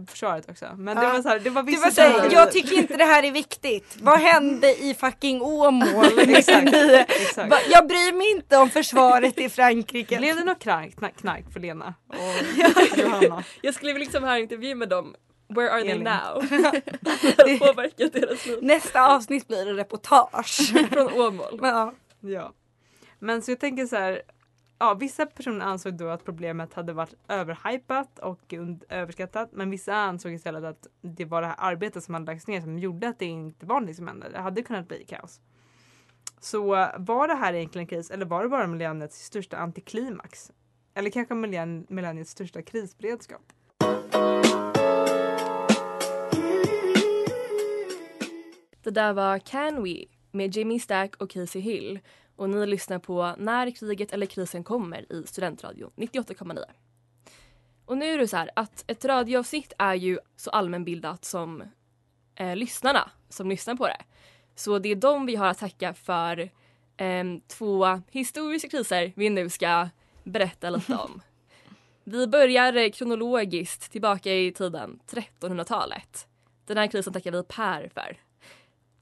försvaret 0.09 0.49
också. 0.49 0.65
Men 0.77 0.95
det 0.97 1.07
var 1.07 1.21
så 1.21 1.29
här, 1.29 1.39
det 1.39 1.49
var 1.49 1.63
vissa 1.63 1.81
var 1.83 1.91
saker- 1.91 2.29
jag 2.35 2.51
tycker 2.51 2.73
inte 2.77 2.97
det 2.97 3.03
här 3.05 3.23
är 3.23 3.31
viktigt. 3.31 3.97
Vad 4.01 4.19
hände 4.19 4.67
i 4.83 4.93
fucking 4.99 5.41
Åmål? 5.41 6.05
Exakt, 6.29 6.63
99? 6.65 7.05
exakt. 7.09 7.49
Va- 7.51 7.57
Jag 7.69 7.87
bryr 7.87 8.13
mig 8.17 8.31
inte 8.31 8.57
om 8.57 8.69
försvaret 8.69 9.39
i 9.39 9.49
Frankrike. 9.49 10.17
Blev 10.17 10.35
det 10.35 10.43
något 10.43 10.59
knark, 10.59 10.95
knark, 11.19 11.45
för 11.53 11.59
Lena 11.59 11.93
och 12.07 12.97
Johanna? 12.97 13.43
Jag 13.61 13.73
skulle 13.73 13.93
vilja 13.93 14.03
liksom 14.05 14.23
här 14.23 14.37
intervju 14.37 14.75
med 14.75 14.89
dem. 14.89 15.15
Where 15.55 15.71
are 15.71 15.81
they 15.81 15.91
Elin. 15.91 16.03
now? 16.03 16.41
Det 17.21 17.59
har 17.59 17.67
påverkat 17.67 18.13
deras 18.13 18.45
liv. 18.45 18.59
Nästa 18.61 19.15
avsnitt 19.15 19.47
blir 19.47 19.67
en 19.69 19.75
reportage. 19.75 20.73
Från 20.91 21.13
Åmål. 21.21 21.59
Men, 21.61 21.69
ja. 21.69 21.93
Ja. 22.19 22.53
Men 23.19 23.41
så 23.41 23.51
jag 23.51 23.59
tänker 23.59 23.85
så 23.85 23.95
här. 23.95 24.21
Ja, 24.79 24.93
vissa 24.93 25.25
personer 25.25 25.65
ansåg 25.65 25.93
då 25.93 26.07
att 26.09 26.25
problemet 26.25 26.73
hade 26.73 26.93
varit 26.93 27.13
överhypat 27.27 28.19
och 28.19 28.53
överskattat. 28.89 29.49
Men 29.51 29.69
vissa 29.69 29.95
ansåg 29.95 30.31
istället 30.33 30.63
att 30.63 30.87
det 31.01 31.25
var 31.25 31.41
det 31.41 31.47
här 31.47 31.55
arbetet 31.59 32.03
som 32.03 32.13
hade 32.13 32.25
lagts 32.25 32.47
ner 32.47 32.61
som 32.61 32.79
gjorde 32.79 33.07
att 33.07 33.19
det 33.19 33.25
inte 33.25 33.65
var 33.65 33.73
någonting 33.75 33.95
som 33.95 34.07
hände. 34.07 34.29
Det 34.29 34.39
hade 34.39 34.61
kunnat 34.61 34.87
bli 34.87 35.05
kaos. 35.05 35.39
Så 36.39 36.63
var 36.97 37.27
det 37.27 37.35
här 37.35 37.53
egentligen 37.53 37.83
en 37.83 37.87
kris 37.87 38.11
eller 38.11 38.25
var 38.25 38.43
det 38.43 38.49
bara 38.49 38.67
millenniets 38.67 39.25
största 39.25 39.57
antiklimax? 39.57 40.51
Eller 40.93 41.09
kanske 41.09 41.33
millenn- 41.33 41.85
millenniets 41.89 42.31
största 42.31 42.61
krisberedskap? 42.61 43.41
Det 48.83 48.91
där 48.91 49.13
var 49.13 49.39
Can 49.39 49.83
We 49.83 50.05
med 50.31 50.55
Jimmy 50.55 50.79
Stack 50.79 51.15
och 51.15 51.29
Casey 51.29 51.61
Hill. 51.61 51.99
Och 52.35 52.49
ni 52.49 52.65
lyssnar 52.65 52.99
på 52.99 53.35
När 53.37 53.71
kriget 53.71 54.13
eller 54.13 54.25
krisen 54.25 54.63
kommer 54.63 55.13
i 55.13 55.27
Studentradion 55.27 55.91
98,9. 55.95 56.63
Och 57.85 57.97
nu 57.97 58.05
är 58.05 58.17
det 58.17 58.27
så 58.27 58.37
här 58.37 58.49
att 58.55 58.83
ett 58.87 59.05
radioavsnitt 59.05 59.73
är 59.77 59.93
ju 59.93 60.19
så 60.35 60.49
allmänbildat 60.49 61.25
som 61.25 61.63
eh, 62.35 62.55
lyssnarna 62.55 63.11
som 63.29 63.49
lyssnar 63.49 63.75
på 63.75 63.87
det. 63.87 64.01
Så 64.55 64.79
det 64.79 64.89
är 64.89 64.95
dem 64.95 65.25
vi 65.25 65.35
har 65.35 65.47
att 65.47 65.57
tacka 65.57 65.93
för 65.93 66.49
ehm, 66.97 67.41
två 67.41 68.01
historiska 68.11 68.69
kriser 68.69 69.13
vi 69.15 69.29
nu 69.29 69.49
ska 69.49 69.89
berätta 70.23 70.69
lite 70.69 70.95
om. 70.95 71.21
Vi 72.05 72.27
börjar 72.27 72.75
eh, 72.75 72.89
kronologiskt 72.89 73.91
tillbaka 73.91 74.33
i 74.33 74.51
tiden, 74.51 74.99
1300-talet. 75.07 76.27
Den 76.65 76.77
här 76.77 76.87
krisen 76.87 77.13
tackar 77.13 77.31
vi 77.31 77.43
Per 77.43 77.89
för. 77.93 78.17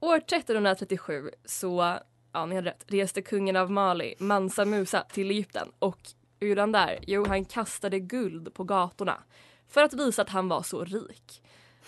År 0.02 0.16
1337 0.16 1.30
så, 1.44 1.98
ja 2.32 2.46
ni 2.46 2.54
hade 2.54 2.70
rätt, 2.70 2.84
reste 2.86 3.22
kungen 3.22 3.56
av 3.56 3.70
Mali, 3.70 4.14
Mansa 4.18 4.64
Musa, 4.64 5.04
till 5.12 5.30
Egypten 5.30 5.68
och 5.78 5.98
hur 6.40 6.56
han 6.56 6.72
där? 6.72 6.98
Jo, 7.06 7.24
han 7.28 7.44
kastade 7.44 8.00
guld 8.00 8.54
på 8.54 8.64
gatorna 8.64 9.22
för 9.68 9.82
att 9.82 9.94
visa 9.94 10.22
att 10.22 10.28
han 10.28 10.48
var 10.48 10.62
så 10.62 10.84
rik. 10.84 11.42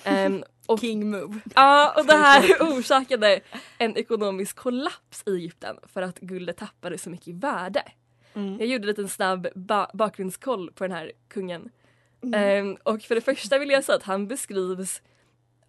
Ehm, 0.05 0.45
och, 0.67 0.81
King 0.81 1.11
move. 1.11 1.41
ja, 1.55 1.95
och 1.97 2.07
det 2.07 2.17
här 2.17 2.43
orsakade 2.61 3.41
en 3.79 3.97
ekonomisk 3.97 4.57
kollaps 4.57 5.23
i 5.27 5.31
Egypten 5.31 5.77
för 5.83 6.03
att 6.03 6.19
guldet 6.19 6.57
tappade 6.57 6.99
så 6.99 7.11
mycket 7.11 7.29
i 7.29 7.33
värde. 7.33 7.83
Mm. 8.35 8.59
Jag 8.59 8.69
gjorde 8.69 8.83
en 8.83 8.87
liten 8.89 9.09
snabb 9.09 9.47
ba- 9.55 9.91
bakgrundskoll 9.95 10.73
på 10.73 10.85
den 10.85 10.93
här 10.93 11.13
kungen. 11.29 11.71
Ehm, 12.35 12.77
och 12.83 13.03
för 13.03 13.15
det 13.15 13.21
första 13.21 13.59
vill 13.59 13.71
jag 13.71 13.85
säga 13.85 13.97
att 13.97 14.03
han 14.03 14.29
beskrivs 14.29 15.03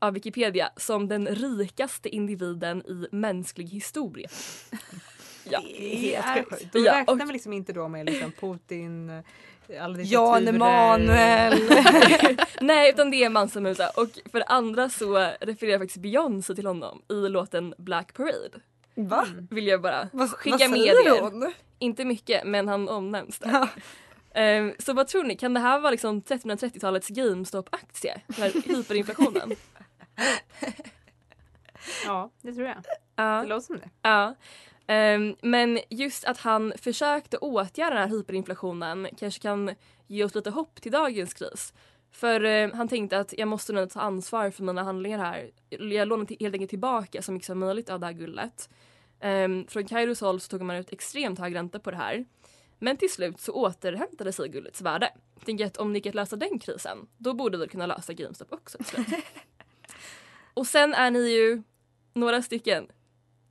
av 0.05 0.13
Wikipedia 0.13 0.69
som 0.77 1.07
den 1.07 1.27
rikaste 1.27 2.09
individen 2.09 2.81
i 2.87 3.15
mänsklig 3.15 3.65
historia. 3.69 4.29
Ja. 5.49 5.59
Det 5.77 6.15
är 6.15 6.21
helt 6.21 6.49
sjukt. 6.49 6.73
Då 6.73 6.79
Ja, 6.79 6.93
räknar 6.99 7.25
vi 7.25 7.33
liksom 7.33 7.53
inte 7.53 7.73
då 7.73 7.87
med 7.87 8.05
liksom 8.05 8.31
Putin, 8.31 9.09
eh, 9.09 9.83
alla 9.83 10.01
Jan. 10.01 10.47
Emanuel. 10.47 11.53
Nej, 12.61 12.89
utan 12.89 13.11
det 13.11 13.23
är 13.23 13.29
Mansa 13.29 13.59
Musa. 13.59 13.89
Och 13.89 14.09
för 14.31 14.39
det 14.39 14.45
andra 14.45 14.89
så 14.89 15.31
refererar 15.41 15.79
faktiskt 15.79 16.01
Beyoncé 16.01 16.55
till 16.55 16.65
honom 16.65 17.01
i 17.09 17.13
låten 17.13 17.73
Black 17.77 18.13
Parade. 18.13 18.59
Va? 18.95 19.25
Vill 19.49 19.67
jag 19.67 19.81
bara 19.81 20.09
Vad, 20.13 20.29
skicka 20.31 20.67
med 20.67 20.79
er. 20.79 21.21
hon? 21.21 21.53
Inte 21.79 22.05
mycket, 22.05 22.43
men 22.45 22.67
han 22.67 22.89
omnämns 22.89 23.39
där. 23.39 23.49
Ja. 23.51 23.67
Ehm, 24.41 24.73
så 24.79 24.93
vad 24.93 25.07
tror 25.07 25.23
ni, 25.23 25.35
kan 25.35 25.53
det 25.53 25.59
här 25.59 25.79
vara 25.79 25.91
liksom 25.91 26.21
1330-talets 26.21 27.09
GameStop-aktie? 27.09 28.21
Den 28.27 28.35
här 28.43 28.51
hyperinflationen? 28.75 29.51
Ja, 32.05 32.31
det 32.41 32.53
tror 32.53 32.67
jag. 32.67 32.77
Ja. 33.15 33.41
Det 33.41 33.47
låter 33.47 33.65
som 33.65 33.77
det. 33.77 33.89
Ja. 34.01 34.35
Ehm, 34.87 35.35
men 35.41 35.79
just 35.89 36.25
att 36.25 36.37
han 36.37 36.73
försökte 36.81 37.37
åtgärda 37.37 37.95
den 37.95 38.09
här 38.09 38.17
hyperinflationen 38.17 39.07
kanske 39.17 39.41
kan 39.41 39.75
ge 40.07 40.23
oss 40.23 40.35
lite 40.35 40.49
hopp 40.49 40.81
till 40.81 40.91
dagens 40.91 41.33
kris. 41.33 41.73
För 42.11 42.43
eh, 42.43 42.73
han 42.73 42.87
tänkte 42.87 43.19
att 43.19 43.33
jag 43.37 43.47
måste 43.47 43.73
nog 43.73 43.89
ta 43.89 43.99
ansvar 44.01 44.51
för 44.51 44.63
mina 44.63 44.83
handlingar 44.83 45.19
här. 45.19 45.51
Jag 45.69 46.27
till- 46.27 46.37
helt 46.39 46.53
enkelt 46.53 46.69
tillbaka 46.69 47.21
så 47.21 47.31
mycket 47.31 47.45
som 47.45 47.59
möjligt 47.59 47.89
av 47.89 47.99
det 47.99 48.05
här 48.05 48.13
guldet. 48.13 48.69
Um, 49.23 49.67
från 49.67 49.85
Kairos 49.87 50.21
håll 50.21 50.39
tog 50.39 50.61
man 50.61 50.75
ut 50.75 50.93
extremt 50.93 51.39
hög 51.39 51.55
ränta 51.55 51.79
på 51.79 51.91
det 51.91 51.97
här. 51.97 52.25
Men 52.79 52.97
till 52.97 53.11
slut 53.11 53.39
så 53.39 53.51
återhämtade 53.53 54.31
sig 54.33 54.49
guldets 54.49 54.81
värde. 54.81 55.09
Tänker 55.45 55.65
att 55.65 55.77
om 55.77 55.95
gick 55.95 56.05
att 56.05 56.15
lösa 56.15 56.35
den 56.35 56.59
krisen, 56.59 57.07
då 57.17 57.33
borde 57.33 57.57
vi 57.57 57.67
kunna 57.67 57.85
lösa 57.85 58.13
GameStop 58.13 58.53
också 58.53 58.77
till 58.77 58.85
slut. 58.87 59.07
Och 60.55 60.67
sen 60.67 60.93
är 60.93 61.11
ni 61.11 61.29
ju 61.29 61.61
några 62.13 62.41
stycken 62.41 62.87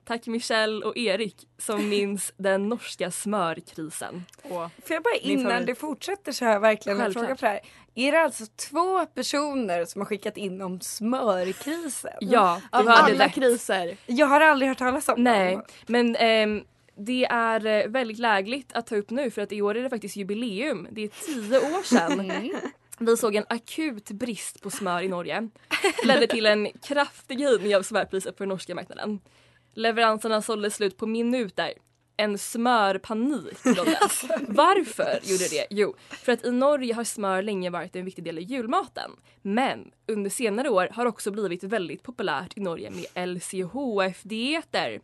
Tack 0.04 0.26
Michelle 0.26 0.84
och 0.86 0.96
Erik 0.96 1.48
som 1.58 1.88
minns 1.88 2.32
den 2.36 2.68
norska 2.68 3.10
smörkrisen. 3.10 4.24
Och 4.42 4.50
Får 4.50 4.70
jag 4.94 5.02
bara 5.02 5.14
innan 5.20 5.66
du 5.66 5.74
fortsätter 5.74 6.32
så 6.32 6.44
jag 6.44 6.60
verkligen 6.60 7.00
en 7.00 7.12
fråga 7.12 7.28
på 7.28 7.40
det 7.40 7.46
här. 7.46 7.60
Är 7.94 8.12
det 8.12 8.20
alltså 8.20 8.44
två 8.46 9.06
personer 9.06 9.84
som 9.84 10.00
har 10.00 10.06
skickat 10.06 10.36
in 10.36 10.62
om 10.62 10.80
smörkrisen? 10.80 12.12
Ja, 12.20 12.60
du 12.72 12.78
Av 12.78 12.88
hörde 12.88 13.02
alla 13.14 13.24
rätt. 13.26 13.34
kriser. 13.34 13.96
Jag 14.06 14.26
har 14.26 14.40
aldrig 14.40 14.68
hört 14.68 14.78
talas 14.78 15.08
om 15.08 15.22
Nej, 15.24 15.52
dem. 15.52 15.62
men 15.86 16.16
ehm, 16.16 16.64
det 16.96 17.24
är 17.24 17.66
eh, 17.66 17.88
väldigt 17.88 18.18
lägligt 18.18 18.72
att 18.72 18.86
ta 18.86 18.96
upp 18.96 19.10
nu 19.10 19.30
för 19.30 19.42
att 19.42 19.52
i 19.52 19.62
år 19.62 19.76
är 19.76 19.82
det 19.82 19.90
faktiskt 19.90 20.16
jubileum. 20.16 20.88
Det 20.90 21.04
är 21.04 21.08
tio 21.08 21.58
år 21.58 21.82
sedan 21.82 22.30
vi 22.98 23.16
såg 23.16 23.34
en 23.34 23.44
akut 23.48 24.10
brist 24.10 24.62
på 24.62 24.70
smör 24.70 25.02
i 25.02 25.08
Norge. 25.08 25.48
ledde 26.04 26.26
till 26.26 26.46
en 26.46 26.68
kraftig 26.82 27.40
höjning 27.40 27.76
av 27.76 27.82
smörpriset 27.82 28.36
på 28.36 28.42
den 28.42 28.48
norska 28.48 28.74
marknaden. 28.74 29.20
Leveranserna 29.74 30.42
såldes 30.42 30.74
slut 30.74 30.96
på 30.96 31.06
minuter. 31.06 31.72
En 32.16 32.38
smörpanik 32.38 33.58
rådde. 33.64 33.98
Varför 34.48 35.18
gjorde 35.22 35.48
det? 35.48 35.66
Jo, 35.70 35.94
för 36.10 36.32
att 36.32 36.44
i 36.44 36.50
Norge 36.50 36.94
har 36.94 37.04
smör 37.04 37.42
länge 37.42 37.70
varit 37.70 37.96
en 37.96 38.04
viktig 38.04 38.24
del 38.24 38.38
i 38.38 38.42
julmaten. 38.42 39.10
Men 39.42 39.90
under 40.06 40.30
senare 40.30 40.70
år 40.70 40.88
har 40.92 41.06
också 41.06 41.30
blivit 41.30 41.64
väldigt 41.64 42.02
populärt 42.02 42.58
i 42.58 42.60
Norge 42.60 42.90
med 42.90 43.28
LCHF-dieter. 43.28 45.00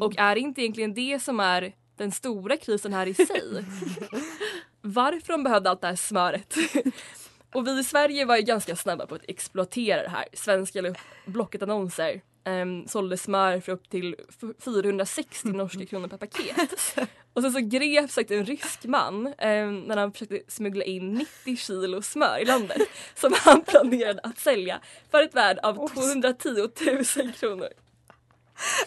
Och 0.00 0.18
är 0.18 0.34
det 0.34 0.40
inte 0.40 0.62
egentligen 0.62 0.94
det 0.94 1.22
som 1.22 1.40
är 1.40 1.72
den 1.96 2.12
stora 2.12 2.56
krisen 2.56 2.92
här 2.92 3.06
i 3.06 3.14
sig? 3.14 3.42
Varför 4.80 5.32
de 5.32 5.44
behövde 5.44 5.70
allt 5.70 5.80
det 5.80 5.86
här 5.86 5.96
smöret? 5.96 6.54
Och 7.54 7.66
vi 7.66 7.80
i 7.80 7.84
Sverige 7.84 8.24
var 8.24 8.36
ju 8.36 8.42
ganska 8.42 8.76
snabba 8.76 9.06
på 9.06 9.14
att 9.14 9.24
exploatera 9.28 10.02
det 10.02 10.08
här. 10.08 10.24
Svenska 10.32 10.80
la 10.80 10.88
upp 10.88 10.96
Blocket-annonser. 11.26 12.20
Um, 12.46 12.88
sålde 12.88 13.16
smör 13.16 13.60
för 13.60 13.72
upp 13.72 13.88
till 13.90 14.16
f- 14.28 14.54
460 14.64 15.48
norska 15.48 15.86
kronor 15.86 16.08
per 16.08 16.16
paket. 16.16 16.96
Och 17.32 17.42
sen 17.42 17.52
så 17.52 17.60
greps 17.60 18.18
en 18.18 18.46
rysk 18.46 18.84
man 18.84 19.34
ehm, 19.38 19.80
när 19.80 19.96
han 19.96 20.12
försökte 20.12 20.40
smuggla 20.48 20.84
in 20.84 21.14
90 21.44 21.56
kilo 21.56 22.02
smör 22.02 22.38
i 22.42 22.44
landet 22.44 22.82
som 23.14 23.34
han 23.36 23.62
planerade 23.62 24.20
att 24.22 24.38
sälja 24.38 24.80
för 25.10 25.22
ett 25.22 25.34
värde 25.34 25.60
av 25.60 25.88
210 25.88 26.68
000 27.16 27.32
kronor. 27.32 27.68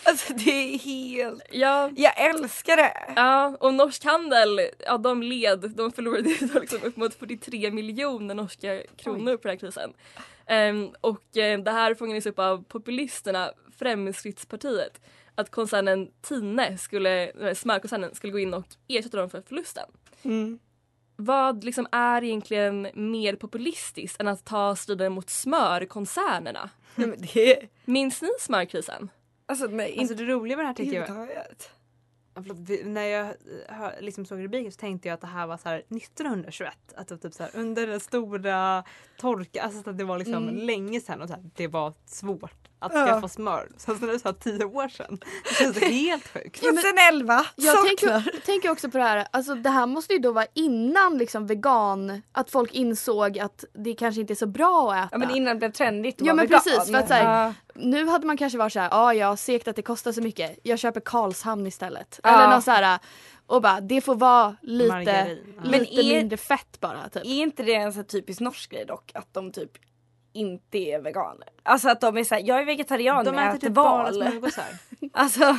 Alltså 0.04 0.34
det 0.34 0.52
är 0.52 0.78
helt... 0.78 1.42
Ja, 1.52 1.90
Jag 1.96 2.22
älskar 2.30 2.78
det! 2.78 3.14
Ja, 3.16 3.58
och 3.60 3.74
Norsk 3.74 4.04
Handel, 4.04 4.60
ja 4.86 4.98
de 4.98 5.24
led, 5.24 5.72
de 5.76 5.92
förlorade 5.92 6.30
liksom 6.62 6.84
upp 6.84 6.98
mot 6.98 7.14
43 7.14 7.72
miljoner 7.72 8.36
norska 8.36 8.84
kronor 8.98 9.38
på 9.38 9.48
den 9.48 9.52
här 9.52 9.60
krisen. 9.60 9.94
Ehm, 10.48 10.90
och 11.02 11.38
eh, 11.38 11.60
det 11.60 11.72
här 11.72 11.96
fångades 11.96 12.26
upp 12.26 12.40
av 12.40 12.64
populisterna, 12.64 13.52
Fremskrittspartiet, 13.80 15.02
att 15.36 15.52
koncernen 15.52 16.08
Tine, 16.22 16.78
skulle, 16.78 17.32
smörkoncernen, 17.56 18.16
skulle 18.16 18.34
gå 18.34 18.40
in 18.40 18.54
och 18.54 18.66
ersätta 18.88 19.18
dem 19.18 19.30
för 19.30 19.42
förlusten. 19.42 19.86
Mm. 20.24 20.60
Vad 21.16 21.64
liksom 21.64 21.88
är 21.92 22.24
egentligen 22.24 22.88
mer 22.94 23.36
populistiskt 23.36 24.22
än 24.22 24.28
att 24.28 24.46
ta 24.46 24.76
striden 24.76 25.14
mot 25.14 25.30
smörkoncernerna? 25.30 26.70
Nej, 26.96 27.16
det. 27.34 27.68
Minns 27.86 28.22
ni 28.22 28.30
smörkrisen? 28.40 29.10
Alltså 29.50 29.68
nej, 29.68 30.00
Alltså 30.00 30.16
det 30.16 30.24
roliga 30.26 30.58
med 30.58 30.64
det 30.64 30.68
här 30.68 30.74
tycker 30.74 30.94
jag 30.94 31.08
förlåt, 32.44 32.86
när 32.86 33.06
jag 33.06 33.28
eh, 33.28 33.90
liksom 34.02 34.26
såg 34.26 34.44
rubriken 34.44 34.72
så 34.72 34.80
tänkte 34.80 35.08
jag 35.08 35.14
att 35.14 35.22
det 35.22 35.28
här 35.28 35.48
var 35.48 35.58
så 35.58 35.70
här 35.70 35.78
1921. 35.78 36.78
Att 36.96 37.08
det 37.08 37.18
typ 37.18 37.34
så 37.34 37.44
här, 37.44 37.52
under 37.56 37.88
den 37.88 38.00
stora 38.00 38.84
torka, 39.18 39.62
alltså 39.62 39.90
att 39.90 39.98
det 39.98 40.04
var 40.04 40.18
liksom 40.18 40.44
Mm. 40.50 40.56
länge 40.56 41.02
sedan 41.02 41.22
och 41.22 41.28
så 41.28 41.34
här, 41.34 41.44
det 41.56 41.68
var 41.68 41.94
svårt 42.06 42.68
att 42.80 42.92
Ja. 42.96 43.06
skaffa 43.06 43.28
smör. 43.28 43.70
Så 43.78 43.92
när 43.94 44.18
så 44.18 44.28
här 44.28 44.34
tio 44.34 44.66
år 44.66 44.88
sedan. 44.90 45.20
Det 45.44 45.54
känns 45.56 45.80
helt 45.82 46.28
sjukt. 46.28 46.60
Ja, 46.64 46.72
men- 46.72 46.84
2011! 46.84 47.46
Jag 47.56 47.78
sockrar. 47.78 48.22
tänker, 48.22 48.42
tänker 48.46 48.70
också 48.72 48.90
på 48.92 48.98
det 48.98 49.04
här, 49.04 49.28
alltså 49.32 49.56
det 49.56 49.70
här 49.70 49.86
måste 49.86 50.14
ju 50.14 50.20
då 50.20 50.32
vara 50.32 50.46
innan 50.54 51.18
liksom 51.18 51.48
vegan, 51.48 52.22
att 52.32 52.52
folk 52.52 52.74
insåg 52.74 53.40
att 53.40 53.64
det 53.74 53.94
kanske 53.94 54.22
inte 54.22 54.34
är 54.34 54.36
så 54.36 54.48
bra 54.48 54.92
att 54.92 54.98
äta. 55.06 55.10
Ja 55.12 55.18
men 55.18 55.36
innan 55.36 55.54
det 55.56 55.60
blev 55.60 55.72
trendigt 55.72 56.22
att 56.22 56.28
Ja, 56.28 56.34
vara 56.34 56.36
men 56.36 56.48
vegan. 56.48 56.62
precis, 56.64 56.92
för 56.92 57.00
att 57.00 57.08
så 57.08 57.14
här-. 57.14 57.54
Nu 57.76 58.06
hade 58.08 58.28
man 58.28 58.38
kanske 58.38 58.58
varit 58.60 58.74
såhär, 58.74 58.90
ja 58.92 59.14
ja 59.14 59.38
segt 59.38 59.68
att 59.68 59.76
det 59.76 59.82
kostar 59.82 60.12
så 60.12 60.22
mycket, 60.22 60.60
jag 60.64 60.80
köper 60.80 61.00
Karlshamn 61.00 61.68
istället. 61.68 62.20
Ja. 62.24 62.30
Eller 62.44 62.56
något 62.56 62.64
så 62.64 62.72
här 62.72 63.00
och 63.48 63.62
bara 63.62 63.82
det 63.82 64.02
får 64.02 64.16
vara 64.16 64.56
lite, 64.62 64.88
Margarin. 64.94 65.56
Lite 65.64 66.02
är- 66.02 66.20
mindre 66.20 66.38
fett 66.38 66.80
bara 66.80 67.10
typ. 67.10 67.26
Är 67.26 67.30
inte 67.42 67.64
det 67.64 67.74
en 67.76 67.94
så 67.94 68.04
typisk 68.04 68.40
norsk 68.40 68.72
grej 68.72 68.86
dock? 68.86 69.12
Att 69.14 69.34
de 69.34 69.52
typ 69.52 69.72
inte 70.38 70.78
är 70.78 71.00
veganer. 71.02 71.48
Alltså 71.64 71.90
att 71.90 72.02
de 72.02 72.18
är 72.18 72.24
såhär, 72.24 72.42
jag 72.46 72.62
är 72.62 72.66
vegetarian 72.66 73.26
De 73.26 73.32
men 73.32 73.40
jag 73.46 73.48
äter 73.50 73.58
äter 73.58 73.68
typ 73.68 73.76
bara 73.76 74.04
val. 74.04 74.14
smörgåsar. 74.14 74.66
Alltså 75.14 75.58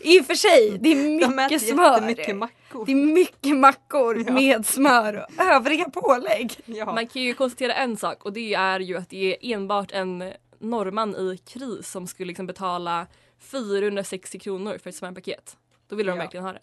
i 0.00 0.20
och 0.20 0.24
för 0.26 0.34
sig, 0.34 0.78
det 0.80 0.88
är 0.92 1.20
De 1.20 1.36
mycket 1.36 1.62
smör. 1.62 1.92
jättemycket 1.94 2.36
mackor. 2.36 2.86
Det 2.86 2.92
är 2.92 2.96
mycket 2.96 3.56
mackor 3.56 4.24
Ja. 4.26 4.32
med 4.32 4.66
smör 4.66 5.26
och 5.38 5.44
övriga 5.44 5.84
pålägg. 5.90 6.52
Ja. 6.64 6.84
Man 6.94 7.06
kan 7.06 7.22
ju 7.22 7.34
konstatera 7.34 7.72
en 7.74 7.96
sak 7.96 8.24
och 8.24 8.32
det 8.32 8.54
är 8.54 8.80
ju 8.80 8.96
att 8.98 9.10
det 9.10 9.36
är 9.44 9.54
enbart 9.54 9.92
en 9.92 10.32
norrman 10.58 11.16
i 11.16 11.38
kris 11.38 11.90
som 11.90 12.06
skulle 12.06 12.26
liksom 12.28 12.46
betala 12.46 13.06
460 13.40 14.38
kronor 14.38 14.78
för 14.82 14.90
ett 14.90 14.96
smörpaket. 14.96 15.56
Då 15.88 15.96
ville 15.96 16.10
de 16.10 16.16
Ja. 16.18 16.22
verkligen 16.22 16.44
ha 16.46 16.52
det. 16.52 16.60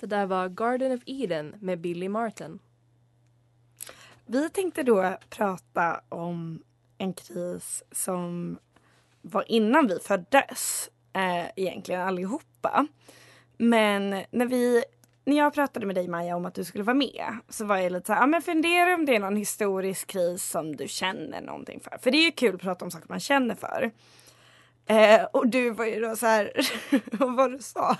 Det 0.00 0.06
där 0.06 0.26
var 0.26 0.48
Garden 0.48 0.92
of 0.92 1.00
Eden 1.06 1.54
med 1.60 1.80
Billy 1.80 2.08
Martin. 2.08 2.58
Vi 4.26 4.50
tänkte 4.50 4.82
då 4.82 5.16
prata 5.30 6.00
om 6.08 6.62
en 6.98 7.12
kris 7.12 7.82
som 7.92 8.58
var 9.22 9.50
innan 9.50 9.86
vi 9.86 9.98
föddes 9.98 10.90
eh, 11.12 11.46
egentligen 11.56 12.00
allihopa. 12.00 12.86
Men 13.56 14.24
när 14.30 14.46
vi 14.46 14.84
när 15.24 15.36
jag 15.36 15.54
pratade 15.54 15.86
med 15.86 15.94
dig 15.94 16.08
Maja 16.08 16.36
om 16.36 16.46
att 16.46 16.54
du 16.54 16.64
skulle 16.64 16.84
vara 16.84 16.94
med 16.94 17.38
så 17.48 17.64
var 17.64 17.76
jag 17.76 17.92
lite 17.92 18.06
så 18.06 18.12
här, 18.12 18.20
ja 18.20 18.26
men 18.26 18.42
fundera 18.42 18.94
om 18.94 19.06
det 19.06 19.16
är 19.16 19.20
någon 19.20 19.36
historisk 19.36 20.06
kris 20.06 20.44
som 20.44 20.76
du 20.76 20.88
känner 20.88 21.40
någonting 21.40 21.80
för. 21.80 21.98
För 21.98 22.10
det 22.10 22.18
är 22.18 22.24
ju 22.24 22.32
kul 22.32 22.54
att 22.54 22.60
prata 22.60 22.84
om 22.84 22.90
saker 22.90 23.08
man 23.08 23.20
känner 23.20 23.54
för. 23.54 23.90
Eh, 24.86 25.24
och 25.24 25.48
du 25.48 25.70
var 25.70 25.84
ju 25.84 26.00
då 26.00 26.16
så 26.16 26.26
här, 26.26 26.52
vad 27.18 27.36
var 27.36 27.48
det 27.48 27.56
du 27.56 27.62
sa? 27.62 27.96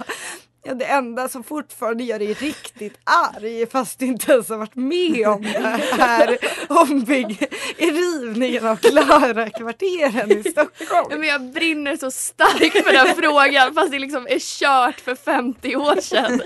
Ja, 0.63 0.75
det 0.75 0.85
enda 0.85 1.29
som 1.29 1.45
fortfarande 1.45 2.05
gör 2.05 2.19
dig 2.19 2.35
riktigt 2.35 2.99
arg 3.05 3.67
fast 3.67 3.99
du 3.99 4.07
inte 4.07 4.33
ens 4.33 4.49
har 4.49 4.57
varit 4.57 4.75
med 4.75 5.29
om 5.29 5.43
det 5.43 5.95
här 5.99 6.39
ombygg, 6.69 7.49
i 7.77 7.91
rivningen 7.91 8.67
av 8.67 8.77
Klara-kvarteren 8.77 10.33
i 10.33 10.51
Stockholm. 10.51 11.07
Ja, 11.11 11.17
men 11.17 11.29
jag 11.29 11.43
brinner 11.43 11.97
så 11.97 12.11
starkt 12.11 12.85
för 12.87 12.93
den 12.93 13.17
frågan 13.17 13.75
fast 13.75 13.93
det 13.93 13.99
liksom 13.99 14.27
är 14.27 14.39
kört 14.39 15.01
för 15.01 15.15
50 15.15 15.77
år 15.77 16.01
sedan. 16.01 16.43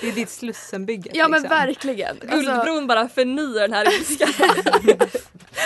Det 0.00 0.08
är 0.08 0.12
ditt 0.12 0.30
Slussenbygge. 0.30 1.10
Ja 1.14 1.28
men 1.28 1.42
liksom. 1.42 1.58
verkligen. 1.58 2.16
Alltså, 2.30 2.36
Guldbron 2.36 2.86
bara 2.86 3.08
förnyar 3.08 3.60
den 3.60 3.72
här 3.72 3.94
ilskan. 3.94 4.28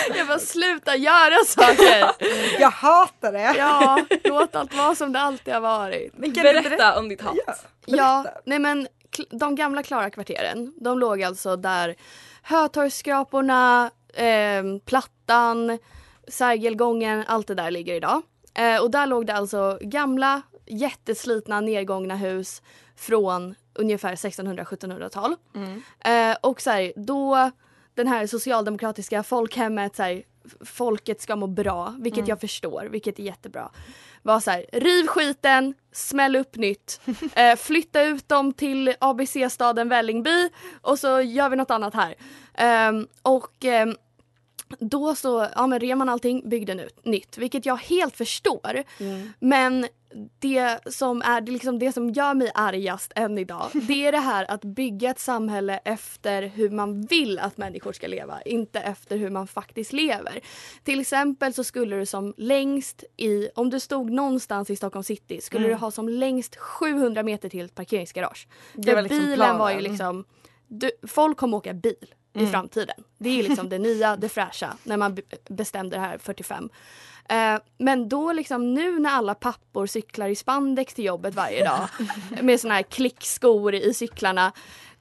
jag 0.15 0.27
bara 0.27 0.39
sluta 0.39 0.95
göra 0.95 1.45
saker. 1.47 2.11
Jag 2.59 2.71
hatar 2.71 3.31
det. 3.31 3.55
Ja, 3.57 4.05
låt 4.23 4.55
allt 4.55 4.73
vara 4.73 4.95
som 4.95 5.13
det 5.13 5.19
alltid 5.19 5.53
har 5.53 5.61
varit. 5.61 6.13
Men 6.17 6.33
kan 6.43 6.63
du 6.63 6.69
Berätta 6.69 6.99
om 6.99 7.09
ditt 7.09 7.21
hat. 7.21 7.37
Ja. 7.45 7.55
Ja, 7.85 8.25
nej 8.45 8.59
men 8.59 8.87
de 9.29 9.55
gamla 9.55 9.83
Klara-kvarteren, 9.83 10.73
de 10.77 10.99
låg 10.99 11.23
alltså 11.23 11.55
där 11.55 11.95
Hötorgsskraporna, 12.41 13.91
eh, 14.13 14.63
Plattan, 14.85 15.77
Sergelgången, 16.27 17.23
allt 17.27 17.47
det 17.47 17.55
där 17.55 17.71
ligger 17.71 17.93
idag. 17.93 18.21
Eh, 18.53 18.81
och 18.81 18.91
där 18.91 19.05
låg 19.05 19.25
det 19.25 19.33
alltså 19.33 19.77
gamla, 19.81 20.41
jätteslitna, 20.65 21.61
nedgångna 21.61 22.15
hus 22.15 22.61
från 22.95 23.55
ungefär 23.73 24.15
1600-1700-tal. 24.15 25.35
Eh, 26.05 26.37
och 26.41 26.61
så 26.61 26.69
här, 26.69 26.93
då 26.95 27.51
den 27.93 28.07
här 28.07 28.27
socialdemokratiska 28.27 29.23
folkhemmet, 29.23 29.95
så 29.95 30.03
här, 30.03 30.23
folket 30.65 31.21
ska 31.21 31.35
må 31.35 31.47
bra, 31.47 31.95
vilket 31.99 32.27
jag 32.27 32.41
förstår, 32.41 32.87
vilket 32.91 33.19
är 33.19 33.23
jättebra. 33.23 33.71
Var 34.23 34.39
så 34.39 34.51
här, 34.51 34.65
riv 34.71 35.07
skiten, 35.07 35.73
smäll 35.91 36.35
upp 36.35 36.55
nytt, 36.55 37.01
eh, 37.35 37.55
flytta 37.55 38.03
ut 38.03 38.29
dem 38.29 38.53
till 38.53 38.95
ABC-staden 38.99 39.89
Vällingby 39.89 40.49
och 40.81 40.99
så 40.99 41.21
gör 41.21 41.49
vi 41.49 41.55
något 41.55 41.71
annat 41.71 41.93
här. 41.93 42.15
Ehm, 42.53 43.07
och 43.21 43.65
ehm, 43.65 43.95
då 44.79 45.15
så 45.15 45.47
ja, 45.55 45.67
men 45.67 45.79
rev 45.79 45.97
man 45.97 46.09
allting, 46.09 46.49
byggde 46.49 46.73
nytt, 46.73 47.05
nytt, 47.05 47.37
vilket 47.37 47.65
jag 47.65 47.77
helt 47.77 48.17
förstår. 48.17 48.83
Men 49.39 49.87
det 50.39 50.79
som 50.93 51.21
är 51.21 51.41
det, 51.41 51.51
liksom 51.51 51.79
det 51.79 51.91
som 51.91 52.09
gör 52.09 52.33
mig 52.33 52.51
argast 52.55 53.11
än 53.15 53.37
idag, 53.37 53.69
det 53.73 54.05
är 54.05 54.11
det 54.11 54.17
här 54.17 54.51
att 54.51 54.61
bygga 54.65 55.09
ett 55.09 55.19
samhälle 55.19 55.79
efter 55.85 56.41
hur 56.43 56.69
man 56.69 57.01
vill 57.05 57.39
att 57.39 57.57
människor 57.57 57.93
ska 57.93 58.07
leva, 58.07 58.41
inte 58.41 58.79
efter 58.79 59.17
hur 59.17 59.29
man 59.29 59.47
faktiskt 59.47 59.93
lever. 59.93 60.39
Till 60.83 60.99
exempel 60.99 61.53
så 61.53 61.63
skulle 61.63 61.95
du 61.95 62.05
som 62.05 62.33
längst 62.37 63.03
i, 63.17 63.49
om 63.55 63.69
du 63.69 63.79
stod 63.79 64.09
någonstans 64.11 64.69
i 64.69 64.75
Stockholm 64.75 65.03
city, 65.03 65.41
skulle 65.41 65.67
du 65.67 65.73
ha 65.73 65.91
som 65.91 66.09
längst 66.09 66.55
700 66.55 67.23
meter 67.23 67.49
till 67.49 67.65
ett 67.65 67.75
parkeringsgarage. 67.75 68.47
Det 68.73 68.93
var 68.95 69.01
liksom 69.01 69.19
bilen 69.19 69.57
var 69.57 69.69
ju 69.69 69.75
planen. 69.77 69.91
liksom, 69.91 70.25
du, 70.67 70.91
folk 71.07 71.37
kommer 71.37 71.57
åka 71.57 71.73
bil 71.73 72.13
i 72.33 72.47
framtiden. 72.47 73.03
Det 73.17 73.29
är 73.39 73.43
liksom 73.43 73.69
det 73.69 73.79
nya, 73.79 74.15
det 74.17 74.29
fräscha, 74.29 74.73
när 74.83 74.97
man 74.97 75.15
be- 75.15 75.21
bestämde 75.49 75.95
det 75.95 75.99
här 76.01 76.17
45. 76.17 76.69
Eh, 77.29 77.59
men 77.77 78.09
då 78.09 78.33
liksom 78.33 78.73
nu 78.73 78.99
när 78.99 79.09
alla 79.09 79.35
pappor 79.35 79.85
cyklar 79.85 80.27
i 80.27 80.35
spandex 80.35 80.93
till 80.93 81.05
jobbet 81.05 81.35
varje 81.35 81.63
dag 81.63 81.87
med 82.41 82.59
såna 82.59 82.73
här 82.73 82.83
klickskor 82.83 83.75
i 83.75 83.93
cyklarna. 83.93 84.51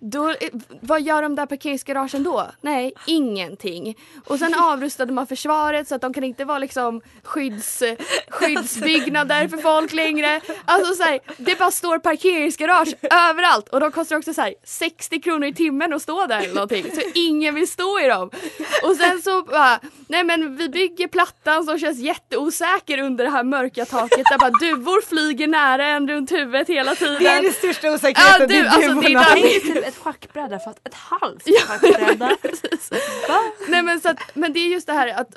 Då, 0.02 0.28
eh, 0.28 0.36
vad 0.80 1.02
gör 1.02 1.22
de 1.22 1.34
där 1.34 1.46
parkeringsgaragen 1.46 2.22
då? 2.22 2.46
Nej, 2.60 2.92
ingenting. 3.06 3.96
Och 4.26 4.38
sen 4.38 4.54
avrustade 4.54 5.12
man 5.12 5.26
försvaret 5.26 5.88
så 5.88 5.94
att 5.94 6.00
de 6.00 6.12
kan 6.12 6.24
inte 6.24 6.44
vara 6.44 6.58
liksom 6.58 7.00
skydds, 7.22 7.82
skyddsbyggnader 8.28 9.48
för 9.48 9.56
folk 9.56 9.92
längre. 9.92 10.40
Alltså 10.64 10.94
så 10.94 11.02
här, 11.02 11.20
det 11.36 11.58
bara 11.58 11.70
står 11.70 11.98
parkeringsgarage 11.98 12.94
överallt 13.30 13.68
och 13.68 13.80
de 13.80 13.92
kostar 13.92 14.16
också 14.16 14.34
så 14.34 14.40
här 14.40 14.54
60 14.64 15.20
kronor 15.20 15.48
i 15.48 15.54
timmen 15.54 15.92
att 15.92 16.02
stå 16.02 16.26
där 16.26 16.40
eller 16.40 16.54
någonting. 16.54 16.84
Så 16.94 17.00
ingen 17.14 17.54
vill 17.54 17.68
stå 17.68 18.00
i 18.00 18.08
dem. 18.08 18.30
Och 18.82 18.96
sen 18.96 19.22
så 19.22 19.42
bara, 19.42 19.80
nej 20.08 20.24
men 20.24 20.56
vi 20.56 20.68
bygger 20.68 21.08
plattan 21.08 21.64
som 21.64 21.78
känns 21.78 21.98
jätteosäker 21.98 22.98
under 22.98 23.24
det 23.24 23.30
här 23.30 23.44
mörka 23.44 23.84
taket 23.84 24.26
där 24.30 24.38
bara 24.38 24.50
duvor 24.50 25.02
flyger 25.08 25.46
nära 25.46 25.86
en 25.86 26.08
runt 26.08 26.32
huvudet 26.32 26.68
hela 26.68 26.94
tiden. 26.94 27.16
Det 27.20 27.26
är 27.26 27.42
den 27.42 27.52
största 27.52 27.92
osäkerheten. 27.92 28.40
Ja, 28.40 28.46
du, 28.46 28.46
det 28.46 28.58
är 28.58 28.64
alltså, 28.64 28.80
det 28.80 29.06
är 29.06 29.08
duvorna. 29.08 29.24
typ 29.80 29.89
ett 29.90 29.96
schackbräde 29.96 30.58
fast 30.58 30.78
ett 30.84 30.94
halvt 30.94 31.44
schackbräde. 31.66 32.36
Nej 33.68 33.82
men, 33.82 34.00
så 34.00 34.08
att, 34.08 34.18
men 34.34 34.52
det 34.52 34.60
är 34.60 34.68
just 34.68 34.86
det 34.86 34.92
här 34.92 35.20
att 35.20 35.34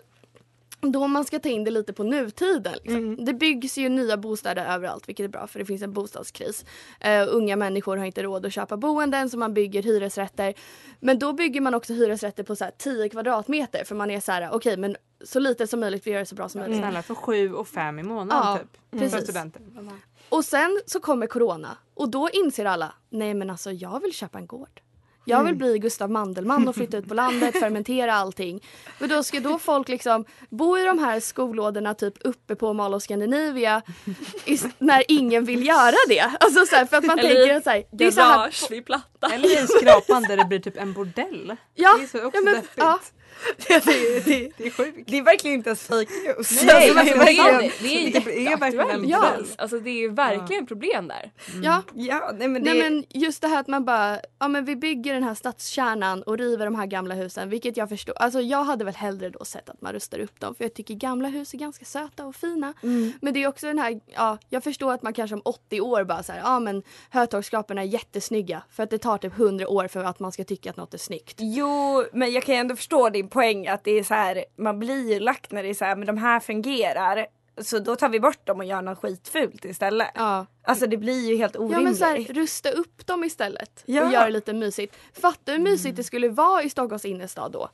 då 0.81 1.07
man 1.07 1.25
ska 1.25 1.39
ta 1.39 1.49
in 1.49 1.63
det 1.63 1.71
lite 1.71 1.93
på 1.93 2.03
nutiden. 2.03 2.73
Liksom. 2.83 3.25
Det 3.25 3.33
byggs 3.33 3.77
ju 3.77 3.89
nya 3.89 4.17
bostäder 4.17 4.65
överallt 4.65 5.09
vilket 5.09 5.23
är 5.23 5.27
bra 5.27 5.47
för 5.47 5.59
det 5.59 5.65
finns 5.65 5.81
en 5.81 5.93
bostadskris. 5.93 6.65
Eh, 6.99 7.27
unga 7.29 7.55
människor 7.55 7.97
har 7.97 8.05
inte 8.05 8.23
råd 8.23 8.45
att 8.45 8.53
köpa 8.53 8.77
boenden 8.77 9.29
så 9.29 9.37
man 9.37 9.53
bygger 9.53 9.83
hyresrätter. 9.83 10.53
Men 10.99 11.19
då 11.19 11.33
bygger 11.33 11.61
man 11.61 11.73
också 11.73 11.93
hyresrätter 11.93 12.43
på 12.43 12.55
så 12.55 12.63
här 12.63 12.71
10 12.77 13.09
kvadratmeter 13.09 13.83
för 13.83 13.95
man 13.95 14.11
är 14.11 14.19
så 14.19 14.31
här 14.31 14.49
okej 14.51 14.77
men 14.77 14.95
så 15.25 15.39
lite 15.39 15.67
som 15.67 15.79
möjligt, 15.79 16.07
vi 16.07 16.11
gör 16.11 16.19
det 16.19 16.25
så 16.25 16.35
bra 16.35 16.49
som 16.49 16.61
möjligt. 16.61 16.77
Snälla 16.79 17.01
för 17.01 17.15
sju 17.15 17.53
och 17.53 17.67
fem 17.67 17.99
i 17.99 18.03
månaden 18.03 18.43
Ja, 18.45 18.57
typ. 18.57 18.99
precis. 18.99 19.15
För 19.15 19.21
studenter. 19.21 19.61
Och 20.33 20.45
sen 20.45 20.81
så 20.85 20.99
kommer 20.99 21.27
corona 21.27 21.77
och 21.93 22.09
då 22.09 22.29
inser 22.33 22.65
alla, 22.65 22.93
nej 23.09 23.33
men 23.33 23.49
alltså 23.49 23.71
jag 23.71 24.01
vill 24.01 24.13
köpa 24.13 24.37
en 24.37 24.47
gård. 24.47 24.81
Jag 25.25 25.43
vill 25.43 25.55
bli 25.55 25.79
Gustav 25.79 26.11
Mandelmann 26.11 26.67
och 26.67 26.75
flytta 26.75 26.97
ut 26.97 27.07
på 27.07 27.13
landet, 27.13 27.53
fermentera 27.59 28.13
allting. 28.13 28.63
Men 28.99 29.09
då 29.09 29.23
ska 29.23 29.39
då 29.39 29.59
folk 29.59 29.87
liksom 29.87 30.25
bo 30.49 30.77
i 30.77 30.83
de 30.83 30.99
här 30.99 31.19
skolådorna 31.19 31.93
typ 31.93 32.13
uppe 32.21 32.55
på 32.55 32.73
Mall 32.73 32.93
of 32.93 33.03
Scandinavia 33.03 33.81
i, 34.45 34.59
när 34.77 35.03
ingen 35.07 35.45
vill 35.45 35.67
göra 35.67 35.95
det. 36.07 36.31
Alltså 36.39 36.65
så 36.65 36.75
här, 36.75 36.85
för 36.85 36.97
att 36.97 37.05
man 37.05 37.19
Eller 37.19 37.35
tänker 37.35 37.55
att 37.55 37.63
så 37.63 37.69
här, 37.69 37.83
det 37.91 38.05
är 38.05 38.11
så 38.11 38.21
här. 38.21 38.51
Eller 39.33 39.49
i 39.49 39.57
en 39.57 39.67
skrapan 39.67 40.23
där 40.23 40.37
det 40.37 40.45
blir 40.45 40.59
typ 40.59 40.77
en 40.77 40.93
bordell. 40.93 41.55
ja, 41.73 41.95
Det 41.97 42.03
är 42.03 42.07
så 42.07 42.25
också 42.25 42.37
ja, 42.37 42.41
men, 42.43 42.53
deppigt. 42.53 42.73
ja, 42.75 42.99
det, 43.67 43.85
det, 43.85 44.19
det, 44.25 44.51
Det 44.57 44.65
är 44.67 44.69
sjukt. 44.71 45.07
det 45.07 45.17
är 45.17 45.21
verkligen 45.23 45.55
inte 45.57 45.69
ens 45.69 45.87
fake 45.87 46.11
news. 46.27 46.63
Nej, 46.63 46.89
Alltså, 46.89 46.95
men 46.95 47.05
det 47.05 47.11
är 47.11 47.13
det 47.13 47.19
verkligen- 47.19 47.55
är- 47.55 47.83
Det 47.83 48.17
är 48.17 48.47
Det 48.47 48.51
är 48.53 48.57
verkligen 48.57 48.89
en 48.89 49.09
Ja. 49.09 49.33
Alltså 49.57 49.79
det 49.79 49.89
är 49.89 50.09
verkligen 50.09 50.65
problem 50.65 51.07
där. 51.07 51.31
ja. 51.63 51.81
Ja, 51.93 52.31
nej 52.37 52.47
men 52.47 52.63
det, 52.63 52.73
Nej 52.73 52.89
men 52.89 53.03
just 53.09 53.41
det 53.41 53.47
här 53.47 53.59
att 53.59 53.67
man 53.67 53.85
bara, 53.85 54.19
ja 54.39 54.47
men 54.47 54.65
vi 54.65 54.75
bygger 54.75 55.13
den 55.13 55.23
här 55.23 55.35
stadskärnan 55.35 56.23
och 56.23 56.37
river 56.37 56.65
de 56.65 56.75
här 56.75 56.85
gamla 56.85 57.15
husen, 57.15 57.49
vilket 57.49 57.77
jag 57.77 57.89
förstår. 57.89 58.13
Alltså 58.17 58.41
jag 58.41 58.63
hade 58.63 58.85
väl 58.85 58.95
hellre 58.95 59.29
då 59.29 59.45
sett 59.45 59.69
att 59.69 59.81
man 59.81 59.93
rustar 59.93 60.19
upp 60.19 60.39
dem 60.39 60.55
för 60.55 60.63
jag 60.63 60.73
tycker 60.73 60.93
gamla 60.93 61.27
hus 61.27 61.53
är 61.53 61.57
ganska 61.57 61.85
söta 61.85 62.25
och 62.25 62.35
fina. 62.35 62.73
Mm. 62.83 63.13
Men 63.21 63.33
det 63.33 63.43
är 63.43 63.47
också 63.47 63.67
den 63.67 63.79
här, 63.79 63.99
ja, 64.15 64.37
jag 64.49 64.63
förstår 64.63 64.93
att 64.93 65.03
man 65.03 65.13
kanske 65.13 65.35
om 65.35 65.41
80 65.45 65.81
år 65.81 66.03
bara 66.03 66.23
så 66.23 66.31
här, 66.31 66.39
ja 66.39 66.59
men 66.59 66.83
Hötorgsskraporna 67.09 67.81
är 67.81 67.85
jättesnygga 67.85 68.63
för 68.71 68.83
att 68.83 68.89
det 68.89 68.97
tar 68.97 69.17
typ 69.17 69.33
100 69.39 69.67
år 69.67 69.87
för 69.87 70.03
att 70.03 70.19
man 70.19 70.31
ska 70.31 70.43
tycka 70.43 70.69
att 70.69 70.77
något 70.77 70.93
är 70.93 70.97
snyggt. 70.97 71.35
Jo, 71.39 72.05
men 72.13 72.31
jag 72.31 72.43
kan 72.43 72.55
ju 72.55 72.61
ändå 72.61 72.75
förstå 72.75 73.09
din 73.23 73.29
poäng 73.29 73.67
att 73.67 73.83
det 73.83 73.91
är 73.91 74.03
så 74.03 74.13
här, 74.13 74.45
man 74.57 74.79
blir 74.79 75.13
ju 75.13 75.19
lack 75.19 75.47
när 75.51 75.63
det 75.63 75.69
är 75.69 75.73
så 75.73 75.86
här, 75.86 75.95
men 75.95 76.07
de 76.07 76.17
här 76.17 76.39
fungerar. 76.39 77.25
Så 77.62 77.79
då 77.79 77.95
tar 77.95 78.09
vi 78.09 78.19
bort 78.19 78.45
dem 78.47 78.59
och 78.59 78.65
gör 78.65 78.81
något 78.81 78.97
skitfult 78.99 79.65
istället. 79.65 80.07
Ja. 80.15 80.45
Alltså 80.63 80.88
det 80.88 80.97
blir 80.97 81.29
ju 81.29 81.36
helt 81.38 81.55
Ja 81.55 81.59
orimligt. 81.62 81.83
men 81.83 81.95
så 81.95 82.05
här, 82.05 82.17
rusta 82.33 82.69
upp 82.71 83.05
dem 83.07 83.23
istället 83.23 83.83
Ja. 83.86 84.05
och 84.05 84.12
gör 84.13 84.25
det 84.25 84.31
lite 84.31 84.53
mysigt. 84.53 84.95
Fatta 85.21 85.51
hur 85.51 85.59
mysigt 85.59 85.95
det 85.95 86.03
skulle 86.03 86.29
vara 86.29 86.63
i 86.63 86.69
Stockholms 86.69 87.05
innerstad 87.05 87.51
då. 87.51 87.69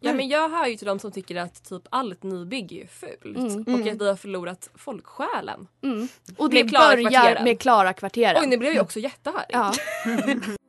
Ja 0.00 0.12
men 0.12 0.28
jag 0.28 0.48
hör 0.48 0.66
ju 0.66 0.76
till 0.76 0.86
de 0.86 0.98
som 0.98 1.12
tycker 1.12 1.36
att 1.36 1.64
typ 1.68 1.82
allt 1.90 2.22
nybygge 2.22 2.82
är 2.82 2.86
fult 2.86 3.36
Mm. 3.36 3.60
och 3.60 3.68
Mm. 3.68 3.88
att 3.92 4.00
vi 4.00 4.08
har 4.08 4.16
förlorat 4.16 4.70
folksjälen. 4.74 5.66
Mm. 5.82 6.08
Och 6.36 6.50
det 6.50 6.62
Med 6.64 6.70
Klara 6.70 6.88
börjar 6.96 7.10
kvarteren. 7.10 7.44
med 7.44 7.60
Klara 7.60 7.92
kvarteren. 7.92 8.36
Oj 8.42 8.46
nu 8.46 8.56
blev 8.56 8.72
jag 8.74 8.82
också 8.82 9.00
jättehörig. 9.00 9.46
Ja. 9.48 9.72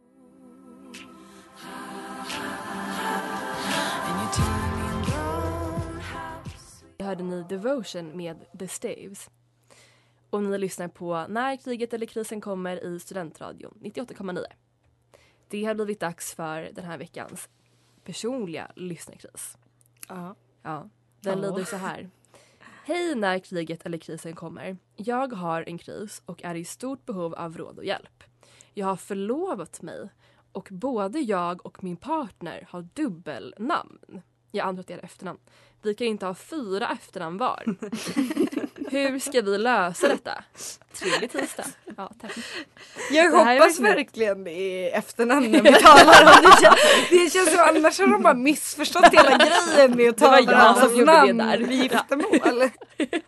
hörde 7.16 7.24
ni 7.30 7.44
Devotion 7.44 8.18
med 8.18 8.46
The 8.60 8.68
Staves. 8.68 9.30
Och 10.30 10.44
ni 10.44 10.58
lyssnar 10.58 10.88
på 10.88 11.26
När 11.30 11.56
kriget 11.56 11.94
eller 11.94 12.06
krisen 12.06 12.42
kommer 12.42 12.84
i 12.84 13.00
Studentradion 13.00 13.78
98,9. 13.82 14.46
Det 15.48 15.66
har 15.66 15.76
blivit 15.76 16.00
dags 16.00 16.34
för 16.34 16.70
den 16.74 16.86
här 16.86 16.98
veckans 16.98 17.50
personliga 18.04 18.72
lyssnarkris. 18.76 19.58
Ja. 20.08 20.36
Ja, 20.62 20.90
den 21.22 21.42
Ja. 21.42 21.50
lyder 21.50 21.64
så 21.64 21.76
här. 21.76 22.10
Hej 22.86 23.16
när 23.16 23.40
kriget 23.40 23.86
eller 23.86 23.98
krisen 23.98 24.36
kommer. 24.36 24.78
Jag 24.96 25.34
har 25.34 25.64
en 25.68 25.78
kris 25.78 26.22
och 26.26 26.44
är 26.44 26.56
i 26.56 26.66
stort 26.66 27.06
behov 27.06 27.36
av 27.36 27.58
råd 27.58 27.78
och 27.78 27.86
hjälp. 27.86 28.24
Jag 28.74 28.88
har 28.88 28.96
förlovat 28.96 29.82
mig 29.82 30.10
och 30.52 30.68
både 30.72 31.20
jag 31.20 31.66
och 31.66 31.84
min 31.84 31.98
partner 31.98 32.68
har 32.70 32.82
dubbelnamn. 32.94 34.22
Jag 34.56 34.68
antar 34.68 34.82
att 34.82 34.88
det 34.88 34.94
är 34.94 35.04
efternamn. 35.06 35.40
Vi 35.82 35.94
kan 35.96 36.08
inte 36.08 36.26
ha 36.26 36.36
fyra 36.36 36.88
efternamn 37.02 37.38
var. 37.38 37.64
Hur 38.92 39.20
ska 39.20 39.42
vi 39.42 39.58
lösa 39.58 40.08
detta? 40.08 40.44
Trevlig 40.94 41.32
tisdag. 41.32 41.66
Ja, 41.98 42.12
tack. 42.22 42.32
Jag 43.12 43.26
Det 43.32 43.38
hoppas 43.38 43.80
verkligen- 43.80 43.96
verkligen 43.96 44.44
det 44.44 44.52
är 44.52 44.98
efternamnen 44.98 45.52
vi 45.64 45.74
talar 45.74 46.24
om. 46.24 46.42
Det 46.44 46.62
känns, 46.62 47.10
det 47.10 47.30
känns 47.34 47.52
som 47.52 47.60
annars 47.60 48.00
har 48.00 48.08
de 48.08 48.22
bara 48.24 48.34
missförstått 48.34 49.06
hela 49.14 49.38
grejen 49.38 49.98
med 49.98 50.10
att 50.10 50.18
ta 50.18 50.30
varandras 50.32 50.92
gjorde 50.92 51.06
det 51.06 51.34
namn 51.34 51.38
där. 51.38 51.58
vid 51.58 51.84
giftermål. 51.84 52.70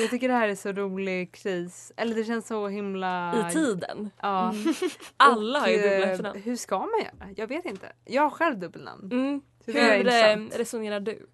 Jag 0.00 0.10
tycker 0.10 0.28
det 0.28 0.34
här 0.34 0.48
är 0.48 0.54
så 0.54 0.72
rolig 0.72 1.34
kris. 1.34 1.92
Eller 1.96 2.14
det 2.14 2.24
känns 2.24 2.46
så 2.46 2.68
himla... 2.68 3.34
I 3.48 3.52
tiden. 3.52 4.10
Ja. 4.22 4.50
Mm. 4.50 4.74
Alla 5.16 5.60
har 5.60 5.68
ju 5.68 5.76
dubbla 5.76 5.96
eh, 5.96 6.08
efternamn. 6.10 6.40
Hur 6.42 6.56
ska 6.56 6.78
man 6.78 6.90
göra? 6.98 7.28
Jag 7.36 7.46
vet 7.46 7.64
inte. 7.64 7.92
Jag 8.04 8.22
har 8.22 8.30
själv 8.30 8.58
dubbelnamn. 8.58 9.12
Mm. 9.12 9.40
Så 9.64 9.72
det 9.72 9.80
Hur 9.80 10.08
eh, 10.08 10.58
resonerar 10.58 11.00
du? 11.00 11.26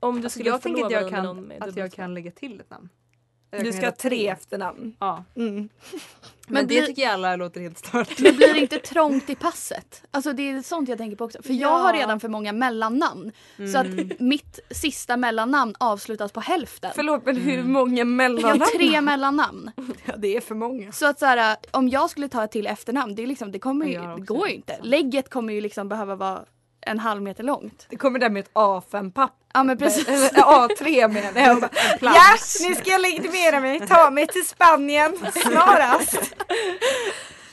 Om 0.00 0.14
du 0.14 0.18
Alltså, 0.24 0.30
skulle 0.38 0.50
jag 0.50 0.62
tänker 0.62 0.84
att 0.84 0.90
jag 0.92 1.12
med 1.12 1.22
någon 1.22 1.36
kan, 1.36 1.44
med 1.44 1.62
att 1.62 1.76
jag 1.76 1.92
kan 1.92 2.14
lägga 2.14 2.30
till 2.30 2.60
ett 2.60 2.70
namn. 2.70 2.88
Jag 3.50 3.60
Du 3.64 3.70
kan 3.70 3.72
ska 3.80 3.86
ha 3.86 3.92
tre 3.92 4.28
efternamn. 4.28 4.96
Ja. 5.00 5.24
Mm. 5.36 5.54
Men, 5.54 5.68
Men 6.48 6.62
det 6.62 6.66
blir- 6.66 6.82
tycker 6.86 7.02
jag 7.02 7.10
alla 7.12 7.36
låter 7.36 7.60
helt 7.60 7.78
stört. 7.78 8.18
Men 8.18 8.36
blir 8.36 8.54
det 8.54 8.60
inte 8.60 8.78
trångt 8.84 9.30
i 9.30 9.34
passet? 9.34 10.02
Alltså 10.10 10.32
det 10.32 10.42
är 10.50 10.62
sånt 10.62 10.88
jag 10.88 10.98
tänker 10.98 11.16
på 11.16 11.24
också. 11.24 11.42
För 11.42 11.52
jag 11.52 11.60
Ja. 11.70 11.76
har 11.78 11.92
redan 11.92 12.20
för 12.20 12.28
många 12.28 12.52
mellannamn. 12.52 13.32
Så 13.56 13.62
Mm. 13.78 14.10
att 14.10 14.20
mitt 14.20 14.60
sista 14.70 15.16
mellannamn 15.16 15.74
avslutas 15.80 16.32
på 16.32 16.40
hälften. 16.40 16.90
Förlåt 16.94 17.26
men 17.26 17.36
hur 17.36 17.58
Mm. 17.58 17.72
många 17.72 17.98
Jag 17.98 18.06
mellannamn? 18.06 18.60
har 18.60 18.66
tre 18.78 19.00
mellannamn. 19.00 19.70
Ja, 20.04 20.16
det 20.16 20.36
är 20.36 20.40
för 20.40 20.54
många. 20.54 20.92
Så 20.92 21.06
att 21.06 21.18
så 21.18 21.26
här, 21.26 21.56
om 21.70 21.88
jag 21.88 22.10
skulle 22.10 22.28
ta 22.28 22.44
ett 22.44 22.50
till 22.52 22.66
efternamn, 22.66 23.14
det, 23.14 23.22
är 23.22 23.26
liksom, 23.26 23.52
det, 23.52 23.58
kommer 23.58 23.86
ju, 23.86 23.92
Jag 23.92 24.18
det 24.20 24.24
går 24.26 24.44
det. 24.44 24.50
ju 24.50 24.56
inte. 24.56 24.78
Lägget 24.82 25.28
kommer 25.30 25.52
ju 25.52 25.60
liksom 25.60 25.88
behöva 25.88 26.16
vara 26.16 26.44
en 26.90 26.98
halv 26.98 27.22
meter 27.22 27.44
långt. 27.44 27.86
Det 27.90 27.96
kommer 27.96 28.18
där 28.18 28.30
med 28.30 28.40
ett 28.40 28.52
A5-papper. 28.52 29.34
Ja 29.54 29.64
men 29.64 29.78
precis. 29.78 30.08
Eller 30.08 30.28
A3 30.28 31.08
menar 31.08 31.40
jag. 31.40 31.68
Ja, 32.00 32.22
nu 32.68 32.74
ska 32.74 32.90
jag 32.90 33.00
legitimera 33.00 33.60
mig. 33.60 33.86
Ta 33.86 34.10
mig 34.10 34.26
till 34.26 34.46
Spanien 34.46 35.16
snarast. 35.32 36.34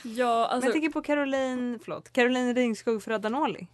Ja, 0.02 0.26
Men 0.26 0.44
alltså. 0.44 0.66
jag 0.66 0.72
tänker 0.72 0.88
på 0.88 1.02
Caroline, 1.02 1.78
förlåt, 1.84 2.12
Caroline 2.12 2.54
Ringskog 2.54 3.02
Ferradanoli. 3.02 3.66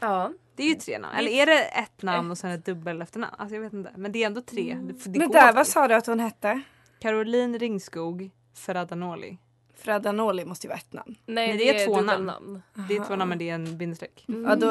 Ja. 0.00 0.32
Det 0.56 0.62
är 0.62 0.68
ju 0.68 0.74
tre 0.74 0.98
namn. 0.98 1.16
Eller 1.18 1.30
är 1.30 1.46
det 1.46 1.62
ett 1.62 2.02
namn 2.02 2.30
och 2.30 2.38
sen 2.38 2.50
ett 2.50 2.64
dubbel 2.64 3.02
efternamn? 3.02 3.34
Alltså 3.38 3.54
jag 3.54 3.62
vet 3.62 3.72
inte. 3.72 3.92
Men 3.96 4.12
det 4.12 4.22
är 4.22 4.26
ändå 4.26 4.40
tre. 4.40 4.78
Det, 4.82 5.10
det 5.12 5.18
Men 5.18 5.30
där, 5.30 5.52
vad 5.52 5.66
sa 5.66 5.88
du 5.88 5.94
att 5.94 6.06
hon 6.06 6.20
hette? 6.20 6.60
Caroline 7.00 7.58
Ringskog 7.58 8.30
Ferradanoli. 8.54 9.38
Fredanoli 9.76 10.44
måste 10.44 10.66
ju 10.66 10.68
vara 10.68 10.78
ett 10.78 10.92
namn. 10.92 11.16
Nej, 11.26 11.48
Nej, 11.48 11.58
det, 11.58 11.64
det 11.72 11.78
är 11.78 11.82
är 11.82 11.86
två 11.86 11.94
namn. 12.00 12.06
dubbelnamn. 12.06 12.62
Det 12.88 12.96
är 12.96 13.04
två 13.04 13.16
namn 13.16 13.28
men 13.28 13.38
det 13.38 13.50
är 13.50 13.54
en 13.54 13.78
bindestreck. 13.78 14.24
Ja, 14.26 14.56
då, 14.56 14.66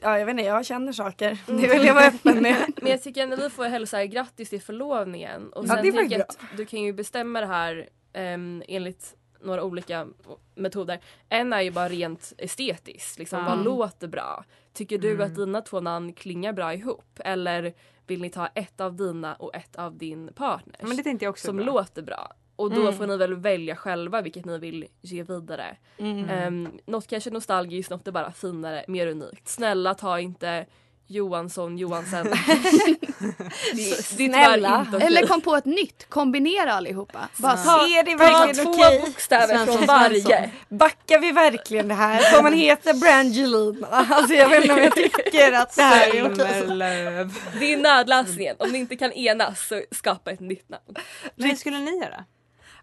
ja, 0.00 0.18
jag 0.18 0.26
vet 0.26 0.32
inte, 0.32 0.42
jag 0.42 0.66
känner 0.66 0.92
saker. 0.92 1.38
Det 1.46 1.52
vill 1.68 1.84
jag 1.84 1.94
vara 1.94 2.04
öppen 2.06 2.42
med. 2.42 2.56
Men 2.82 2.90
jag 2.90 3.02
tycker 3.02 3.22
ändå 3.22 3.36
vi 3.36 3.50
får 3.50 3.64
hälsa 3.64 4.06
grattis 4.06 4.50
till 4.50 4.62
förlovningen. 4.62 5.52
Och 5.52 5.64
Ja, 5.64 5.68
sen 5.74 5.84
det 5.84 5.90
var 5.90 5.98
tänker 5.98 6.18
jag 6.18 6.26
bra. 6.26 6.36
att 6.50 6.56
du 6.56 6.66
kan 6.66 6.80
ju 6.82 6.92
bestämma 6.92 7.40
det 7.40 7.46
här 7.46 7.88
ehm, 8.12 8.62
enligt 8.68 9.14
några 9.40 9.62
olika 9.64 10.06
metoder. 10.54 11.00
En 11.28 11.52
är 11.52 11.60
ju 11.60 11.70
bara 11.70 11.88
rent 11.88 12.32
estetiskt. 12.38 13.18
Liksom, 13.18 13.38
Ja. 13.38 13.48
Vad 13.48 13.64
låter 13.64 14.08
bra? 14.08 14.44
Tycker 14.72 14.98
du 14.98 15.10
Mm. 15.10 15.26
att 15.26 15.36
dina 15.36 15.60
två 15.60 15.80
namn 15.80 16.12
klingar 16.12 16.52
bra 16.52 16.74
ihop? 16.74 17.20
Eller 17.24 17.74
vill 18.06 18.20
ni 18.22 18.30
ta 18.30 18.46
ett 18.46 18.80
av 18.80 18.96
dina 18.96 19.34
och 19.34 19.54
ett 19.54 19.76
av 19.76 19.98
din 19.98 20.30
partners? 20.34 20.80
Men 20.82 20.96
det 20.96 21.02
tänkte 21.02 21.24
jag 21.24 21.30
också 21.30 21.46
som 21.46 21.56
bra. 21.56 21.66
låter 21.66 22.02
bra. 22.02 22.32
Och 22.56 22.70
då 22.74 22.80
Mm. 22.80 22.96
får 22.96 23.06
ni 23.06 23.16
väl 23.16 23.34
välja 23.34 23.76
själva 23.76 24.20
vilket 24.22 24.44
ni 24.44 24.58
vill 24.58 24.86
ge 25.02 25.22
vidare. 25.22 25.76
Mm. 25.98 26.46
Um, 26.46 26.78
något 26.86 27.06
kanske 27.06 27.30
nostalgiskt, 27.30 27.90
något 27.90 28.08
är 28.08 28.12
bara 28.12 28.32
finare, 28.32 28.84
mer 28.88 29.06
unikt. 29.06 29.48
Snälla 29.48 29.94
ta 29.94 30.20
inte 30.20 30.66
Johansson, 31.08 31.78
Johansen. 31.78 32.26
Snälla. 34.02 34.86
Eller 35.00 35.26
kom 35.26 35.40
på 35.40 35.56
ett 35.56 35.64
nytt, 35.64 36.06
kombinera 36.08 36.72
allihopa. 36.72 37.28
Bara 37.36 37.56
Ta, 37.56 37.80
är 37.86 38.04
det 38.04 38.10
Ta 38.10 38.16
verkligen 38.18 38.66
två 38.66 39.06
bokstäver 39.06 39.46
Svensson, 39.46 39.76
från 39.76 39.86
varje. 39.86 40.20
Svensson. 40.20 40.50
Backar 40.68 41.18
vi 41.18 41.32
verkligen 41.32 41.88
det 41.88 41.94
här? 41.94 42.20
Får 42.20 42.42
man 42.42 42.52
heta 42.52 42.94
Brangelina? 42.94 43.86
Alltså 43.88 44.34
jag 44.34 44.48
vet 44.48 44.60
inte 44.62 44.74
om 44.74 44.80
jag 44.82 44.94
tycker 44.94 45.52
att 45.52 45.76
det 45.76 45.82
här 45.82 46.14
är 46.16 46.32
okej. 46.32 47.28
Det 47.60 47.72
är 47.72 47.76
nödlösningen. 47.76 48.56
Om 48.58 48.70
ni 48.70 48.78
inte 48.78 48.96
kan 48.96 49.12
enas 49.12 49.68
så 49.68 49.82
skapa 49.90 50.30
ett 50.30 50.40
nytt 50.40 50.68
namn. 50.68 50.94
Men 51.34 51.48
hur 51.50 51.56
skulle 51.56 51.78
ni 51.78 51.98
göra? 51.98 52.24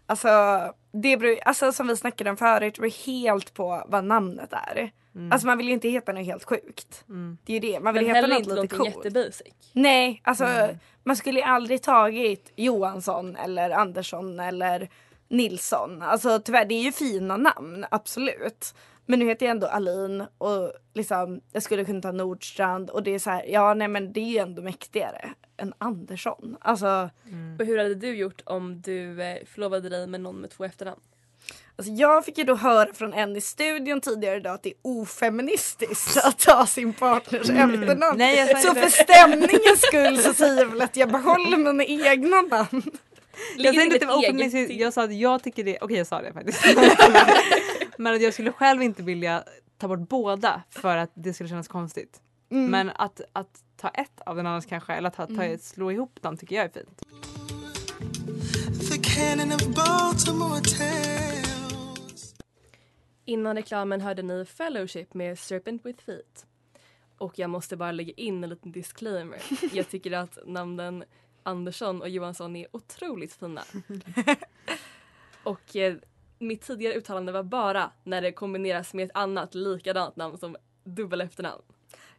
Alltså, 0.06 0.28
det 0.92 1.16
beror, 1.16 1.38
alltså 1.44 1.72
som 1.72 1.86
vi 1.86 1.96
snackade 1.96 2.30
om 2.30 2.36
förut, 2.36 2.74
det 2.74 2.80
beror 2.80 3.06
helt 3.06 3.54
på 3.54 3.84
vad 3.86 4.04
namnet 4.04 4.52
är. 4.52 4.92
Alltså 5.30 5.46
man 5.46 5.58
vill 5.58 5.66
ju 5.66 5.72
inte 5.72 5.88
heta 5.88 6.12
något 6.12 6.24
helt 6.24 6.44
sjukt. 6.44 7.04
Mm. 7.08 7.38
Det 7.44 7.52
är 7.52 7.60
ju 7.60 7.72
det, 7.72 7.80
man 7.80 7.94
vill 7.94 8.06
Men 8.06 8.16
heta 8.16 8.26
något 8.26 8.38
inte 8.38 8.54
lite 8.62 8.76
coolt. 8.76 8.96
jättebasic. 8.96 9.54
Nej, 9.72 10.20
alltså 10.24 10.46
man 11.04 11.16
skulle 11.16 11.38
ju 11.38 11.44
aldrig 11.44 11.82
tagit 11.82 12.52
Johansson 12.56 13.36
eller 13.36 13.70
Andersson 13.70 14.40
eller 14.40 14.88
Nilsson. 15.28 16.02
Alltså 16.02 16.38
tyvärr, 16.38 16.64
det 16.64 16.74
är 16.74 16.82
ju 16.82 16.92
fina 16.92 17.36
namn, 17.36 17.86
absolut. 17.90 18.74
Men 19.06 19.18
nu 19.18 19.24
heter 19.26 19.46
jag 19.46 19.50
ändå 19.50 19.66
Alin 19.66 20.24
och 20.38 20.72
liksom, 20.94 21.40
jag 21.52 21.62
skulle 21.62 21.84
kunna 21.84 22.00
ta 22.00 22.12
Nordstrand 22.12 22.90
och 22.90 23.02
det 23.02 23.10
är 23.14 23.18
så 23.18 23.30
här, 23.30 23.44
ja 23.48 23.74
nej 23.74 23.88
men 23.88 24.12
det 24.12 24.20
är 24.20 24.24
ju 24.30 24.38
ändå 24.38 24.62
mäktigare 24.62 25.30
än 25.56 25.72
Andersson. 25.78 26.56
Alltså, 26.60 27.10
Och 27.58 27.66
hur 27.66 27.78
hade 27.78 27.94
du 27.94 28.16
gjort 28.16 28.42
om 28.44 28.80
du 28.80 29.22
eh, 29.22 29.36
förlovade 29.54 29.88
dig 29.88 30.06
med 30.06 30.20
någon 30.20 30.40
med 30.40 30.50
två 30.50 30.64
efternamn? 30.64 31.00
alltså 31.76 31.92
jag 31.92 32.24
fick 32.24 32.38
ju 32.38 32.44
då 32.44 32.54
höra 32.54 32.94
från 32.94 33.12
en 33.12 33.36
i 33.36 33.40
studion 33.40 34.00
tidigare 34.00 34.36
idag 34.36 34.54
att 34.54 34.62
det 34.62 34.68
är 34.68 34.74
ofeministiskt 34.82 36.16
att 36.24 36.38
ta 36.38 36.66
sin 36.66 36.92
partners 36.92 37.50
efternamn. 37.50 38.18
Nej, 38.18 38.62
så 38.62 38.74
för 38.74 38.88
stämningens 38.88 39.80
skull 39.80 40.18
så 40.18 40.34
säger 40.34 40.58
jag 40.58 40.66
väl 40.66 40.82
att 40.82 40.96
jag 40.96 41.12
behåller 41.12 41.56
mina 41.56 41.84
egna 41.84 42.42
namn. 42.42 42.82
Jag? 43.56 44.70
Jag 44.70 44.92
sa 44.92 45.04
att 45.04 45.14
jag 45.14 45.42
tycker 45.42 45.64
det, 45.64 45.78
okej 45.80 45.96
jag 45.96 46.06
sa 46.06 46.22
det 46.22 46.32
faktiskt. 46.32 46.64
Men 47.98 48.14
att 48.14 48.22
jag 48.22 48.32
skulle 48.32 48.52
själv 48.52 48.82
inte 48.82 49.02
vilja 49.02 49.44
ta 49.78 49.88
bort 49.88 50.08
båda 50.08 50.62
för 50.70 50.96
att 50.96 51.10
det 51.14 51.34
skulle 51.34 51.48
kännas 51.48 51.68
konstigt. 51.68 52.20
Mm. 52.50 52.70
Men 52.70 52.90
att, 52.90 53.20
att 53.32 53.62
ta 53.76 53.88
ett 53.88 54.20
av 54.26 54.36
den 54.36 54.46
annars 54.46 54.66
kanske 54.66 54.92
eller 54.92 55.08
att 55.08 55.16
ta, 55.16 55.26
ta, 55.26 55.58
slå 55.60 55.92
ihop 55.92 56.22
dem 56.22 56.36
tycker 56.36 56.56
jag 56.56 56.64
är 56.64 56.68
fint. 56.68 57.02
Innan 63.24 63.56
reklamen 63.56 64.00
hörde 64.00 64.22
ni 64.22 64.44
Fellowship 64.44 65.14
med 65.14 65.38
Serpent 65.38 65.86
with 65.86 66.04
Feet. 66.04 66.46
Och 67.18 67.38
jag 67.38 67.50
måste 67.50 67.76
bara 67.76 67.92
lägga 67.92 68.12
in 68.12 68.44
en 68.44 68.50
liten 68.50 68.72
disclaimer. 68.72 69.38
Jag 69.72 69.88
tycker 69.88 70.12
att 70.12 70.38
namnen 70.46 71.04
Andersson 71.42 72.02
och 72.02 72.08
Johansson 72.08 72.56
är 72.56 72.66
otroligt 72.72 73.32
fina. 73.32 73.62
och 75.42 75.76
eh, 75.76 75.96
mitt 76.44 76.62
tidigare 76.62 76.94
uttalande 76.94 77.32
var 77.32 77.42
bara 77.42 77.90
när 78.04 78.22
det 78.22 78.32
kombineras 78.32 78.94
med 78.94 79.04
ett 79.04 79.10
annat 79.16 79.54
likadant 79.54 80.16
namn 80.16 80.38
som 80.38 80.56
dubbel 80.84 81.20
efternamn. 81.20 81.62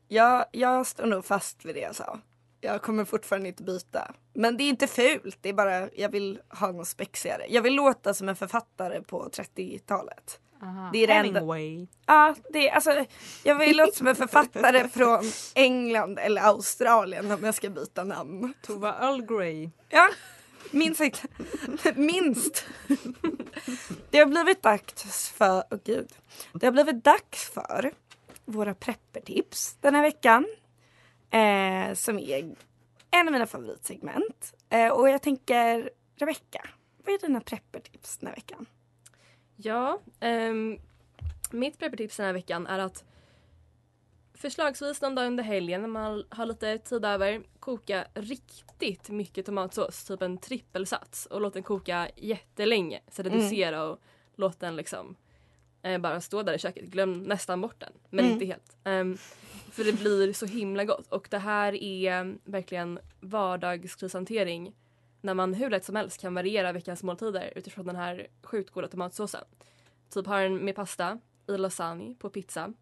Ja, 0.07 0.45
jag 0.51 0.87
står 0.87 1.05
nog 1.05 1.25
fast 1.25 1.65
vid 1.65 1.75
det 1.75 1.81
jag 1.81 1.95
sa. 1.95 2.19
Jag 2.61 2.81
kommer 2.81 3.05
fortfarande 3.05 3.47
inte 3.47 3.63
byta. 3.63 4.13
Men 4.33 4.57
det 4.57 4.63
är 4.63 4.69
inte 4.69 4.87
fult, 4.87 5.37
det 5.41 5.49
är 5.49 5.53
bara 5.53 5.89
jag 5.93 6.09
vill 6.09 6.39
ha 6.49 6.71
något 6.71 6.87
spexigare. 6.87 7.45
Jag 7.49 7.61
vill 7.61 7.75
låta 7.75 8.13
som 8.13 8.29
en 8.29 8.35
författare 8.35 9.01
på 9.01 9.29
30-talet. 9.29 10.39
Aha. 10.63 10.89
Det 10.93 10.99
är 11.03 11.07
det 11.07 11.13
enda- 11.13 11.39
Hemingway. 11.39 11.87
Ja, 12.05 12.35
det 12.53 12.69
är, 12.69 12.75
alltså, 12.75 13.05
jag 13.43 13.55
vill 13.55 13.77
låta 13.77 13.91
som 13.91 14.07
en 14.07 14.15
författare 14.15 14.87
från 14.93 15.23
England 15.55 16.19
eller 16.19 16.41
Australien 16.41 17.31
om 17.31 17.43
jag 17.43 17.55
ska 17.55 17.69
byta 17.69 18.03
namn. 18.03 18.53
Tova 18.61 18.95
Earl 19.01 19.21
Grey. 19.21 19.69
Ja, 19.89 20.09
minst. 20.71 21.01
inte. 21.01 21.27
minst. 21.95 22.65
Det 24.09 24.17
har 24.17 24.25
blivit 24.25 24.63
dags 24.63 25.29
för, 25.29 25.59
oh 25.59 25.79
gud. 25.83 26.09
Det 26.53 26.65
har 26.65 26.71
blivit 26.71 27.03
dags 27.03 27.49
för 27.49 27.91
våra 28.45 28.73
preppertips 28.73 29.77
den 29.81 29.95
här 29.95 30.01
veckan. 30.01 30.45
Eh, 31.29 31.93
som 31.93 32.19
är 32.19 32.55
en 33.11 33.27
av 33.27 33.31
mina 33.31 33.45
favoritsegment. 33.45 34.53
Eh, 34.69 34.91
och 34.91 35.09
jag 35.09 35.21
tänker, 35.21 35.89
Rebecka, 36.15 36.69
vad 37.05 37.15
är 37.15 37.19
dina 37.19 37.41
preppertips 37.41 38.17
den 38.17 38.27
här 38.27 38.35
veckan? 38.35 38.65
Ja, 39.55 39.99
ehm, 40.19 40.79
mitt 41.51 41.79
preppertips 41.79 42.17
den 42.17 42.25
här 42.25 42.33
veckan 42.33 42.67
är 42.67 42.79
att 42.79 43.03
förslagsvis 44.35 45.01
någon 45.01 45.15
dag 45.15 45.27
under 45.27 45.43
helgen 45.43 45.81
när 45.81 45.87
man 45.87 46.23
har 46.29 46.45
lite 46.45 46.77
tid 46.77 47.05
över 47.05 47.43
koka 47.59 48.07
riktigt 48.13 49.09
mycket 49.09 49.45
tomatsås, 49.45 50.03
typ 50.05 50.21
en 50.21 50.37
trippelsats 50.37 51.25
och 51.25 51.41
låt 51.41 51.53
den 51.53 51.63
koka 51.63 52.09
jättelänge. 52.15 53.01
Så 53.11 53.23
reducera 53.23 53.83
och 53.83 53.99
låt 54.35 54.59
den 54.59 54.75
liksom 54.75 55.15
eh, 55.81 55.97
bara 55.97 56.21
stå 56.21 56.43
där 56.43 56.53
i 56.53 56.59
köket. 56.59 56.85
Glöm 56.85 57.23
nästan 57.23 57.61
bort 57.61 57.79
den, 57.79 57.93
men 58.09 58.19
Mm. 58.25 58.33
inte 58.33 58.45
helt. 58.45 58.77
Ehm, 58.83 59.17
för 59.71 59.83
det 59.83 59.93
blir 59.93 60.33
så 60.33 60.45
himla 60.45 60.83
gott 60.83 61.07
och 61.11 61.27
det 61.31 61.37
här 61.37 61.73
är 61.83 62.37
verkligen 62.43 62.99
vardagskrishantering 63.19 64.73
när 65.21 65.33
man 65.33 65.53
hur 65.53 65.69
lätt 65.69 65.85
som 65.85 65.95
helst 65.95 66.21
kan 66.21 66.33
variera 66.33 66.71
veckans 66.71 67.03
måltider 67.03 67.53
utifrån 67.55 67.85
den 67.85 67.95
här 67.95 68.27
sjukt 68.43 68.69
goda 68.69 68.87
tomatsåsen. 68.87 69.43
Typ 70.09 70.27
har 70.27 70.41
den 70.41 70.57
med 70.57 70.75
pasta, 70.75 71.19
i 71.47 71.57
lasagne, 71.57 72.15
på 72.19 72.29
pizza 72.29 72.73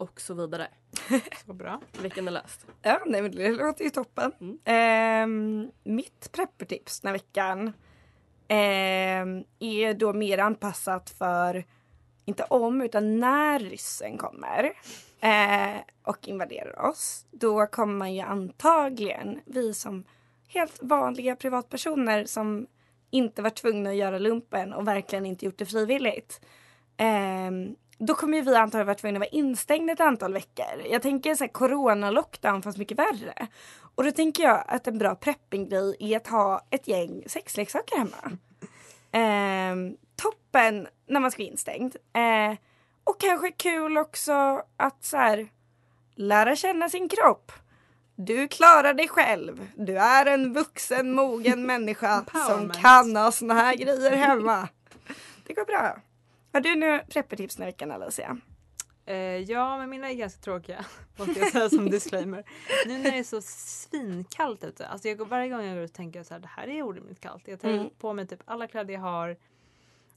och 0.00 0.20
så 0.20 0.34
vidare. 0.34 0.68
Så 1.46 1.52
bra. 1.52 1.80
Veckan 2.02 2.28
är 2.28 2.32
löst. 2.32 2.66
Ja, 2.82 3.00
nej, 3.06 3.22
men 3.22 3.30
det 3.30 3.50
låter 3.50 3.84
ju 3.84 3.90
toppen. 3.90 4.32
Mm. 4.40 4.58
Ehm, 4.64 5.70
mitt 5.84 6.32
preppertips 6.32 7.00
den 7.00 7.08
här 7.08 7.12
veckan 7.12 7.72
ehm, 8.48 9.44
är 9.58 9.94
då 9.94 10.12
mer 10.12 10.38
anpassat 10.38 11.10
för, 11.10 11.64
inte 12.24 12.44
om, 12.44 12.80
utan 12.82 13.18
när 13.18 13.58
ryssen 13.58 14.18
kommer 14.18 14.72
eh, 15.20 15.80
och 16.02 16.28
invaderar 16.28 16.88
oss. 16.88 17.26
Då 17.30 17.66
kommer 17.66 17.94
man 17.94 18.14
ju 18.14 18.20
antagligen, 18.20 19.40
vi 19.46 19.74
som 19.74 20.04
helt 20.48 20.82
vanliga 20.82 21.36
privatpersoner 21.36 22.24
som 22.24 22.66
inte 23.10 23.42
varit 23.42 23.56
tvungna 23.56 23.90
att 23.90 23.96
göra 23.96 24.18
lumpen 24.18 24.72
och 24.72 24.88
verkligen 24.88 25.26
inte 25.26 25.44
gjort 25.44 25.58
det 25.58 25.66
frivilligt. 25.66 26.40
Då 28.02 28.14
kommer 28.14 28.38
ju 28.38 28.44
vi 28.44 28.54
antagligen 28.56 28.86
vara 28.86 28.94
tvungna 28.96 29.16
att 29.16 29.20
vara 29.20 29.40
instängda 29.40 29.92
ett 29.92 30.00
antal 30.00 30.32
veckor. 30.32 30.82
Jag 30.90 31.02
tänker 31.02 31.34
så 31.34 31.44
här 31.44 31.48
corona-lockdown 31.52 32.62
fast 32.62 32.78
mycket 32.78 32.98
värre. 32.98 33.46
Och 33.94 34.04
då 34.04 34.10
tänker 34.10 34.42
jag 34.42 34.64
att 34.66 34.86
en 34.86 34.98
bra 34.98 35.14
preppinggrej 35.14 35.96
är 35.98 36.16
att 36.16 36.26
ha 36.26 36.66
ett 36.70 36.88
gäng 36.88 37.22
sexleksaker 37.26 37.96
hemma. 37.96 38.38
Ehm, 39.12 39.96
toppen 40.16 40.88
när 41.06 41.20
man 41.20 41.30
ska 41.30 41.42
vara 41.42 41.50
instängd. 41.50 41.96
Eh, 42.12 42.58
och 43.04 43.20
kanske 43.20 43.50
kul 43.50 43.98
också 43.98 44.62
att 44.76 45.04
så 45.04 45.16
här, 45.16 45.48
lära 46.14 46.56
känna 46.56 46.88
sin 46.88 47.08
kropp. 47.08 47.52
Du 48.16 48.48
klarar 48.48 48.94
dig 48.94 49.08
själv. 49.08 49.68
Du 49.76 49.98
är 49.98 50.26
en 50.26 50.52
vuxen, 50.52 51.12
mogen 51.12 51.66
människa 51.66 52.24
som 52.46 52.70
kan 52.70 53.16
ha 53.16 53.32
såna 53.32 53.54
här 53.54 53.74
grejer 53.76 54.16
hemma. 54.16 54.68
Det 55.46 55.54
går 55.54 55.64
bra. 55.64 55.96
Har 56.52 56.60
du 56.60 56.74
nu 56.74 57.00
preppertips 57.08 57.56
den 57.56 57.62
här 57.62 57.68
veckan 57.70 57.90
Alicia? 57.90 58.38
Eh, 59.06 59.16
ja, 59.16 59.78
men 59.78 59.90
mina 59.90 60.10
är 60.10 60.14
ganska 60.14 60.40
tråkiga. 60.40 60.84
Måste 61.18 61.40
jag 61.40 61.52
säga 61.52 61.70
som 61.70 61.90
disclaimer. 61.90 62.44
Nu 62.86 62.98
när 62.98 63.10
det 63.10 63.18
är 63.18 63.24
så 63.24 63.40
svinkallt 63.42 64.64
ute. 64.64 64.86
Alltså 64.86 65.08
jag, 65.08 65.18
går- 65.18 65.26
varje 65.26 65.48
gång 65.48 65.64
jag 65.64 65.74
går 65.74 65.84
ut 65.84 65.94
tänker 65.94 66.18
jag 66.18 66.26
så 66.26 66.34
här, 66.34 66.40
det 66.40 66.48
här 66.48 66.68
är 66.68 66.82
orimligt 66.82 67.20
kallt. 67.20 67.48
Jag 67.48 67.60
tar 67.60 67.68
Mm. 67.68 67.90
på 67.98 68.12
mig 68.12 68.26
typ 68.26 68.42
alla 68.44 68.66
kläder 68.66 68.94
jag 68.94 69.00
har. 69.00 69.36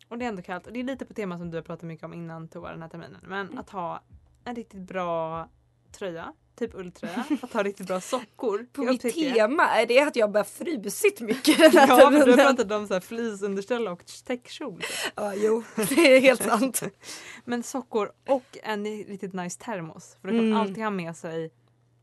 Och 0.10 0.18
det 0.18 0.26
är 0.26 0.30
ändå 0.30 0.42
kallt. 0.42 0.68
Och 0.68 0.74
det 0.74 0.80
är 0.80 0.84
lite 0.84 1.06
på 1.06 1.14
tema 1.14 1.38
som 1.38 1.52
du 1.52 1.58
har 1.58 1.64
pratat 1.64 1.84
mycket 1.84 2.06
om 2.06 2.14
innan 2.14 2.48
Tova 2.48 2.72
den 2.72 2.82
här 2.82 2.90
terminen. 2.90 3.22
Men 3.28 3.58
att 3.58 3.70
ha 3.70 4.04
en 4.44 4.56
riktigt 4.56 4.82
bra 4.82 5.50
tröja. 5.94 6.34
Typ 6.60 6.76
ulltröja. 6.76 7.24
Att 7.42 7.54
ha 7.54 7.64
riktigt 7.64 7.88
bra 7.88 8.02
sockor. 8.02 8.66
På 8.74 8.82
mitt 8.84 9.02
tema 9.02 9.70
är 9.70 9.86
det 9.86 10.00
att 10.00 10.16
jag 10.16 10.32
bara 10.32 10.44
frusit 10.44 11.22
mycket 11.22 11.58
den 11.58 11.72
här 11.72 11.88
Ja, 11.88 12.10
men 12.10 12.26
du 12.26 12.32
har 12.32 12.38
pratat 12.38 12.72
om 12.72 12.88
så 12.88 12.94
här 12.94 13.02
fleeceunderställ 13.02 13.88
och 13.88 14.06
täckkjol. 14.26 14.80
typ. 14.82 14.90
Ja, 15.16 15.34
jo, 15.36 15.64
det 15.76 16.16
är 16.16 16.20
helt 16.22 16.44
sant. 16.44 16.82
Men 17.46 17.64
sockor 17.64 18.12
och 18.28 18.58
en 18.64 18.86
riktigt 18.86 19.34
nice 19.34 19.60
termos. 19.64 20.18
För 20.22 20.28
du 20.28 20.34
kan 20.38 20.46
Mm. 20.46 20.58
alltid 20.58 20.84
ha 20.84 20.90
med 20.90 21.18
sig 21.18 21.52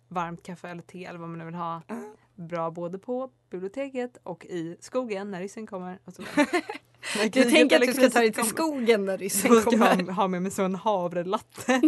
varmt 0.09 0.43
kaffe 0.43 0.69
eller 0.69 0.83
te 0.83 1.05
eller 1.05 1.19
vad 1.19 1.29
man 1.29 1.39
nu 1.39 1.45
vill 1.45 1.55
ha. 1.55 1.83
Bra 2.49 2.71
både 2.71 2.99
på 2.99 3.31
biblioteket 3.51 4.19
och 4.23 4.45
i 4.45 4.77
skogen 4.81 5.31
när 5.31 5.41
ryssen 5.41 5.67
kommer. 5.67 5.99
Och 6.05 6.13
så 6.15 6.23
Du 7.33 7.45
tänker 7.45 7.77
att 7.77 7.87
du 7.87 7.93
ska 7.95 8.11
ta 8.11 8.19
dig 8.19 8.33
till 8.33 8.35
kommer. 8.35 8.49
skogen 8.51 9.05
när 9.05 9.19
ryssen 9.19 9.41
ska 9.41 9.55
jag 9.55 9.65
kommer. 9.65 10.03
ha, 10.05 10.13
ha 10.13 10.29
med 10.29 10.43
mig 10.43 10.51
så 10.51 10.63
en 10.63 10.75
havrelatte. 10.75 11.81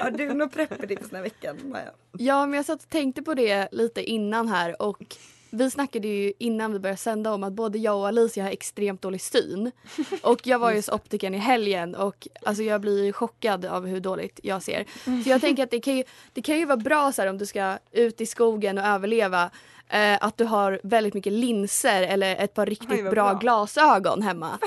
Har 0.00 0.10
du 0.10 0.26
några 0.28 0.48
preppertips 0.48 1.08
den 1.10 1.16
här 1.16 1.22
veckan 1.22 1.56
Maja? 1.64 1.90
Ja, 2.12 2.46
men 2.46 2.56
jag 2.56 2.64
satt 2.66 2.82
och 2.82 2.88
tänkte 2.88 3.22
på 3.22 3.34
det 3.34 3.68
lite 3.72 4.02
innan 4.02 4.48
här 4.48 4.82
och 4.82 5.16
vi 5.50 5.70
snackade 5.70 6.08
ju 6.08 6.32
innan 6.38 6.72
vi 6.72 6.78
började 6.78 6.96
sända 6.98 7.32
om 7.32 7.44
att 7.44 7.52
både 7.52 7.78
jag 7.78 7.96
och 7.96 8.08
Alicia 8.08 8.44
har 8.44 8.50
extremt 8.50 9.02
dålig 9.02 9.20
syn. 9.20 9.72
Och 10.22 10.46
jag 10.46 10.58
var 10.58 10.74
hos 10.74 10.88
optiken 10.92 11.34
i 11.34 11.38
helgen 11.38 11.94
och 11.94 12.28
alltså 12.42 12.62
jag 12.62 12.80
blir 12.80 13.12
chockad 13.12 13.64
av 13.64 13.86
hur 13.86 14.00
dåligt 14.00 14.40
jag 14.42 14.62
ser. 14.62 14.84
Så 15.24 15.30
jag 15.30 15.40
tänker 15.40 15.62
att 15.62 15.70
det 15.70 15.80
kan 15.80 15.96
ju, 15.96 16.04
det 16.32 16.42
kan 16.42 16.58
ju 16.58 16.64
vara 16.64 16.76
bra 16.76 17.12
så 17.12 17.22
här 17.22 17.28
om 17.28 17.38
du 17.38 17.46
ska 17.46 17.78
ut 17.92 18.20
i 18.20 18.26
skogen 18.26 18.78
och 18.78 18.84
överleva 18.84 19.50
eh, 19.88 20.14
att 20.20 20.36
du 20.38 20.44
har 20.44 20.80
väldigt 20.82 21.14
mycket 21.14 21.32
linser 21.32 22.02
eller 22.02 22.36
ett 22.36 22.54
par 22.54 22.66
riktigt 22.66 22.90
Oj, 22.90 23.02
bra, 23.02 23.10
bra. 23.12 23.32
glasögon 23.34 24.22
hemma. 24.22 24.58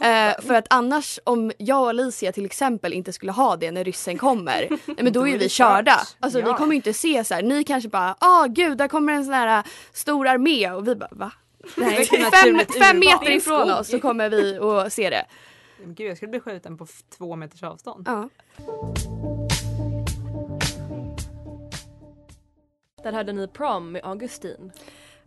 Eh, 0.00 0.40
för 0.46 0.54
att 0.54 0.66
annars 0.70 1.18
om 1.24 1.52
jag 1.58 1.82
och 1.82 1.88
Alicia 1.88 2.32
till 2.32 2.44
exempel 2.44 2.92
inte 2.92 3.12
skulle 3.12 3.32
ha 3.32 3.56
det 3.56 3.70
när 3.70 3.84
ryssen 3.84 4.18
kommer, 4.18 4.66
nej, 4.86 4.96
men 5.00 5.12
då 5.12 5.28
är 5.28 5.32
ju 5.32 5.38
vi 5.38 5.48
körda. 5.48 6.00
Alltså 6.20 6.40
vi 6.40 6.48
Ja. 6.48 6.56
kommer 6.56 6.72
ju 6.72 6.76
inte 6.76 6.92
se 6.92 7.24
så 7.24 7.34
här. 7.34 7.42
ni 7.42 7.64
kanske 7.64 7.88
bara, 7.88 8.16
ah 8.18 8.46
gud 8.46 8.78
där 8.78 8.88
kommer 8.88 9.12
en 9.12 9.24
sån 9.24 9.34
här 9.34 9.62
stor 9.92 10.27
armé 10.30 10.70
och 10.70 10.88
vi 10.88 10.94
bara 10.94 11.08
va? 11.12 11.32
Nej, 11.76 12.04
fem, 12.04 12.60
fem 12.80 12.98
meter 12.98 13.30
ifrån 13.30 13.70
oss 13.70 13.88
så 13.88 14.00
kommer 14.00 14.30
vi 14.30 14.58
att 14.58 14.92
se 14.92 15.10
det. 15.10 15.24
Gud, 15.84 16.10
jag 16.10 16.16
skulle 16.16 16.30
bli 16.30 16.40
skjuten 16.40 16.78
på 16.78 16.86
två 17.18 17.36
meters 17.36 17.62
avstånd. 17.62 18.08
Ja. 18.08 18.28
Där 23.02 23.12
hade 23.12 23.32
ni 23.32 23.48
prom 23.48 23.92
med 23.92 24.04
Augustin. 24.04 24.72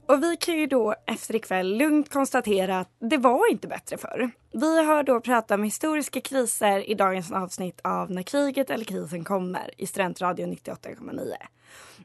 Och 0.06 0.24
vi 0.24 0.38
kan 0.38 0.58
ju 0.58 0.68
då 0.68 0.96
efter 1.06 1.36
ikväll 1.36 1.78
lugnt 1.78 2.10
konstatera 2.10 2.80
att 2.80 2.90
det 3.00 3.18
var 3.18 3.52
inte 3.52 3.68
bättre 3.68 3.98
förr. 3.98 4.32
Vi 4.52 4.84
har 4.84 5.04
då 5.04 5.22
pratat 5.22 5.52
om 5.52 5.64
historiska 5.64 6.22
kriser 6.22 6.90
i 6.90 6.94
dagens 6.94 7.32
avsnitt 7.32 7.82
av 7.84 8.12
När 8.12 8.24
kriget 8.24 8.70
eller 8.70 8.86
krisen 8.86 9.24
kommer 9.24 9.72
i 9.78 9.88
Studentradion 9.88 10.54
98,9. 10.54 11.34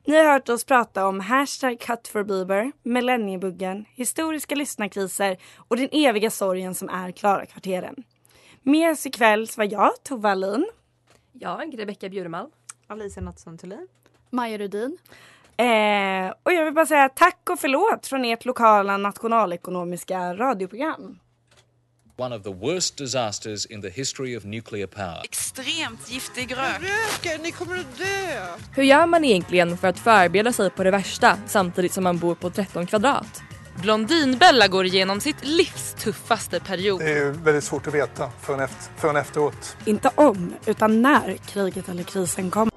Ni 0.06 0.16
har 0.16 0.32
hört 0.32 0.48
oss 0.48 0.64
prata 0.64 1.06
om 1.06 1.20
hashtag 1.20 1.80
cut 1.80 2.08
for 2.08 2.24
Bieber, 2.24 2.72
millenniebuggen, 2.82 3.84
historiska 3.94 4.54
lyssnarkriser 4.54 5.36
och 5.68 5.76
den 5.76 5.88
eviga 5.92 6.30
sorgen 6.30 6.74
som 6.74 6.88
är 6.88 7.12
Klara-kvarteren. 7.12 7.94
Med 8.62 8.92
oss 8.92 9.06
ikväll 9.06 9.48
så 9.48 9.60
var 9.60 9.68
jag, 9.72 9.90
Tova 10.04 10.30
Alin. 10.30 10.66
Jag, 11.32 11.78
Rebecka 11.78 12.08
Bjurman. 12.08 12.50
Alicia 12.86 13.22
Nattsson 13.22 13.58
Thulin. 13.58 13.88
Maja 14.30 14.58
Rudin. 14.58 14.98
Eh, 15.56 16.34
och 16.42 16.52
jag 16.52 16.64
vill 16.64 16.74
bara 16.74 16.86
säga 16.86 17.08
tack 17.08 17.50
och 17.50 17.60
förlåt 17.60 18.06
från 18.06 18.24
ert 18.24 18.44
lokala 18.44 18.96
nationalekonomiska 18.96 20.34
radioprogram. 20.34 21.18
One 22.18 22.36
of 22.36 22.42
the 22.42 22.50
worst 22.50 22.96
disasters 22.96 23.66
in 23.66 23.82
the 23.82 23.90
history 23.90 24.36
of 24.36 24.44
nuclear 24.44 24.86
power. 24.86 25.20
Extremt 25.24 26.10
giftig 26.10 26.56
rök. 26.56 26.80
Röker, 26.80 27.42
ni 27.42 27.52
kommer 27.52 27.78
att 27.78 27.98
dö! 27.98 28.04
Hur 28.74 28.82
gör 28.82 29.06
man 29.06 29.24
egentligen 29.24 29.78
för 29.78 29.88
att 29.88 29.98
förbereda 29.98 30.52
sig 30.52 30.70
på 30.70 30.84
det 30.84 30.90
värsta 30.90 31.38
samtidigt 31.46 31.92
som 31.92 32.04
man 32.04 32.18
bor 32.18 32.34
på 32.34 32.50
13 32.50 32.86
kvadrat? 32.86 33.42
Blondinbella 33.82 34.68
går 34.68 34.84
igenom 34.86 35.20
sitt 35.20 35.44
livs 35.44 35.94
tuffaste 35.98 36.60
period. 36.60 37.00
Det 37.00 37.12
är 37.12 37.30
väldigt 37.30 37.64
svårt 37.64 37.86
att 37.86 37.94
veta 37.94 38.30
förrän, 38.40 38.60
efter, 38.60 39.00
förrän 39.00 39.16
efteråt. 39.16 39.76
Inte 39.84 40.10
om, 40.14 40.54
utan 40.66 41.02
när 41.02 41.36
kriget 41.36 41.88
eller 41.88 42.02
krisen 42.02 42.50
kommer. 42.50 42.72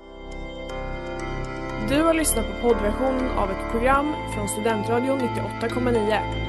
Du 1.89 2.01
har 2.01 2.13
lyssnat 2.13 2.45
på 2.45 2.61
poddversionen 2.61 3.29
av 3.29 3.51
ett 3.51 3.71
program 3.71 4.15
från 4.35 4.49
Studentradion 4.49 5.19
98,9. 5.19 6.48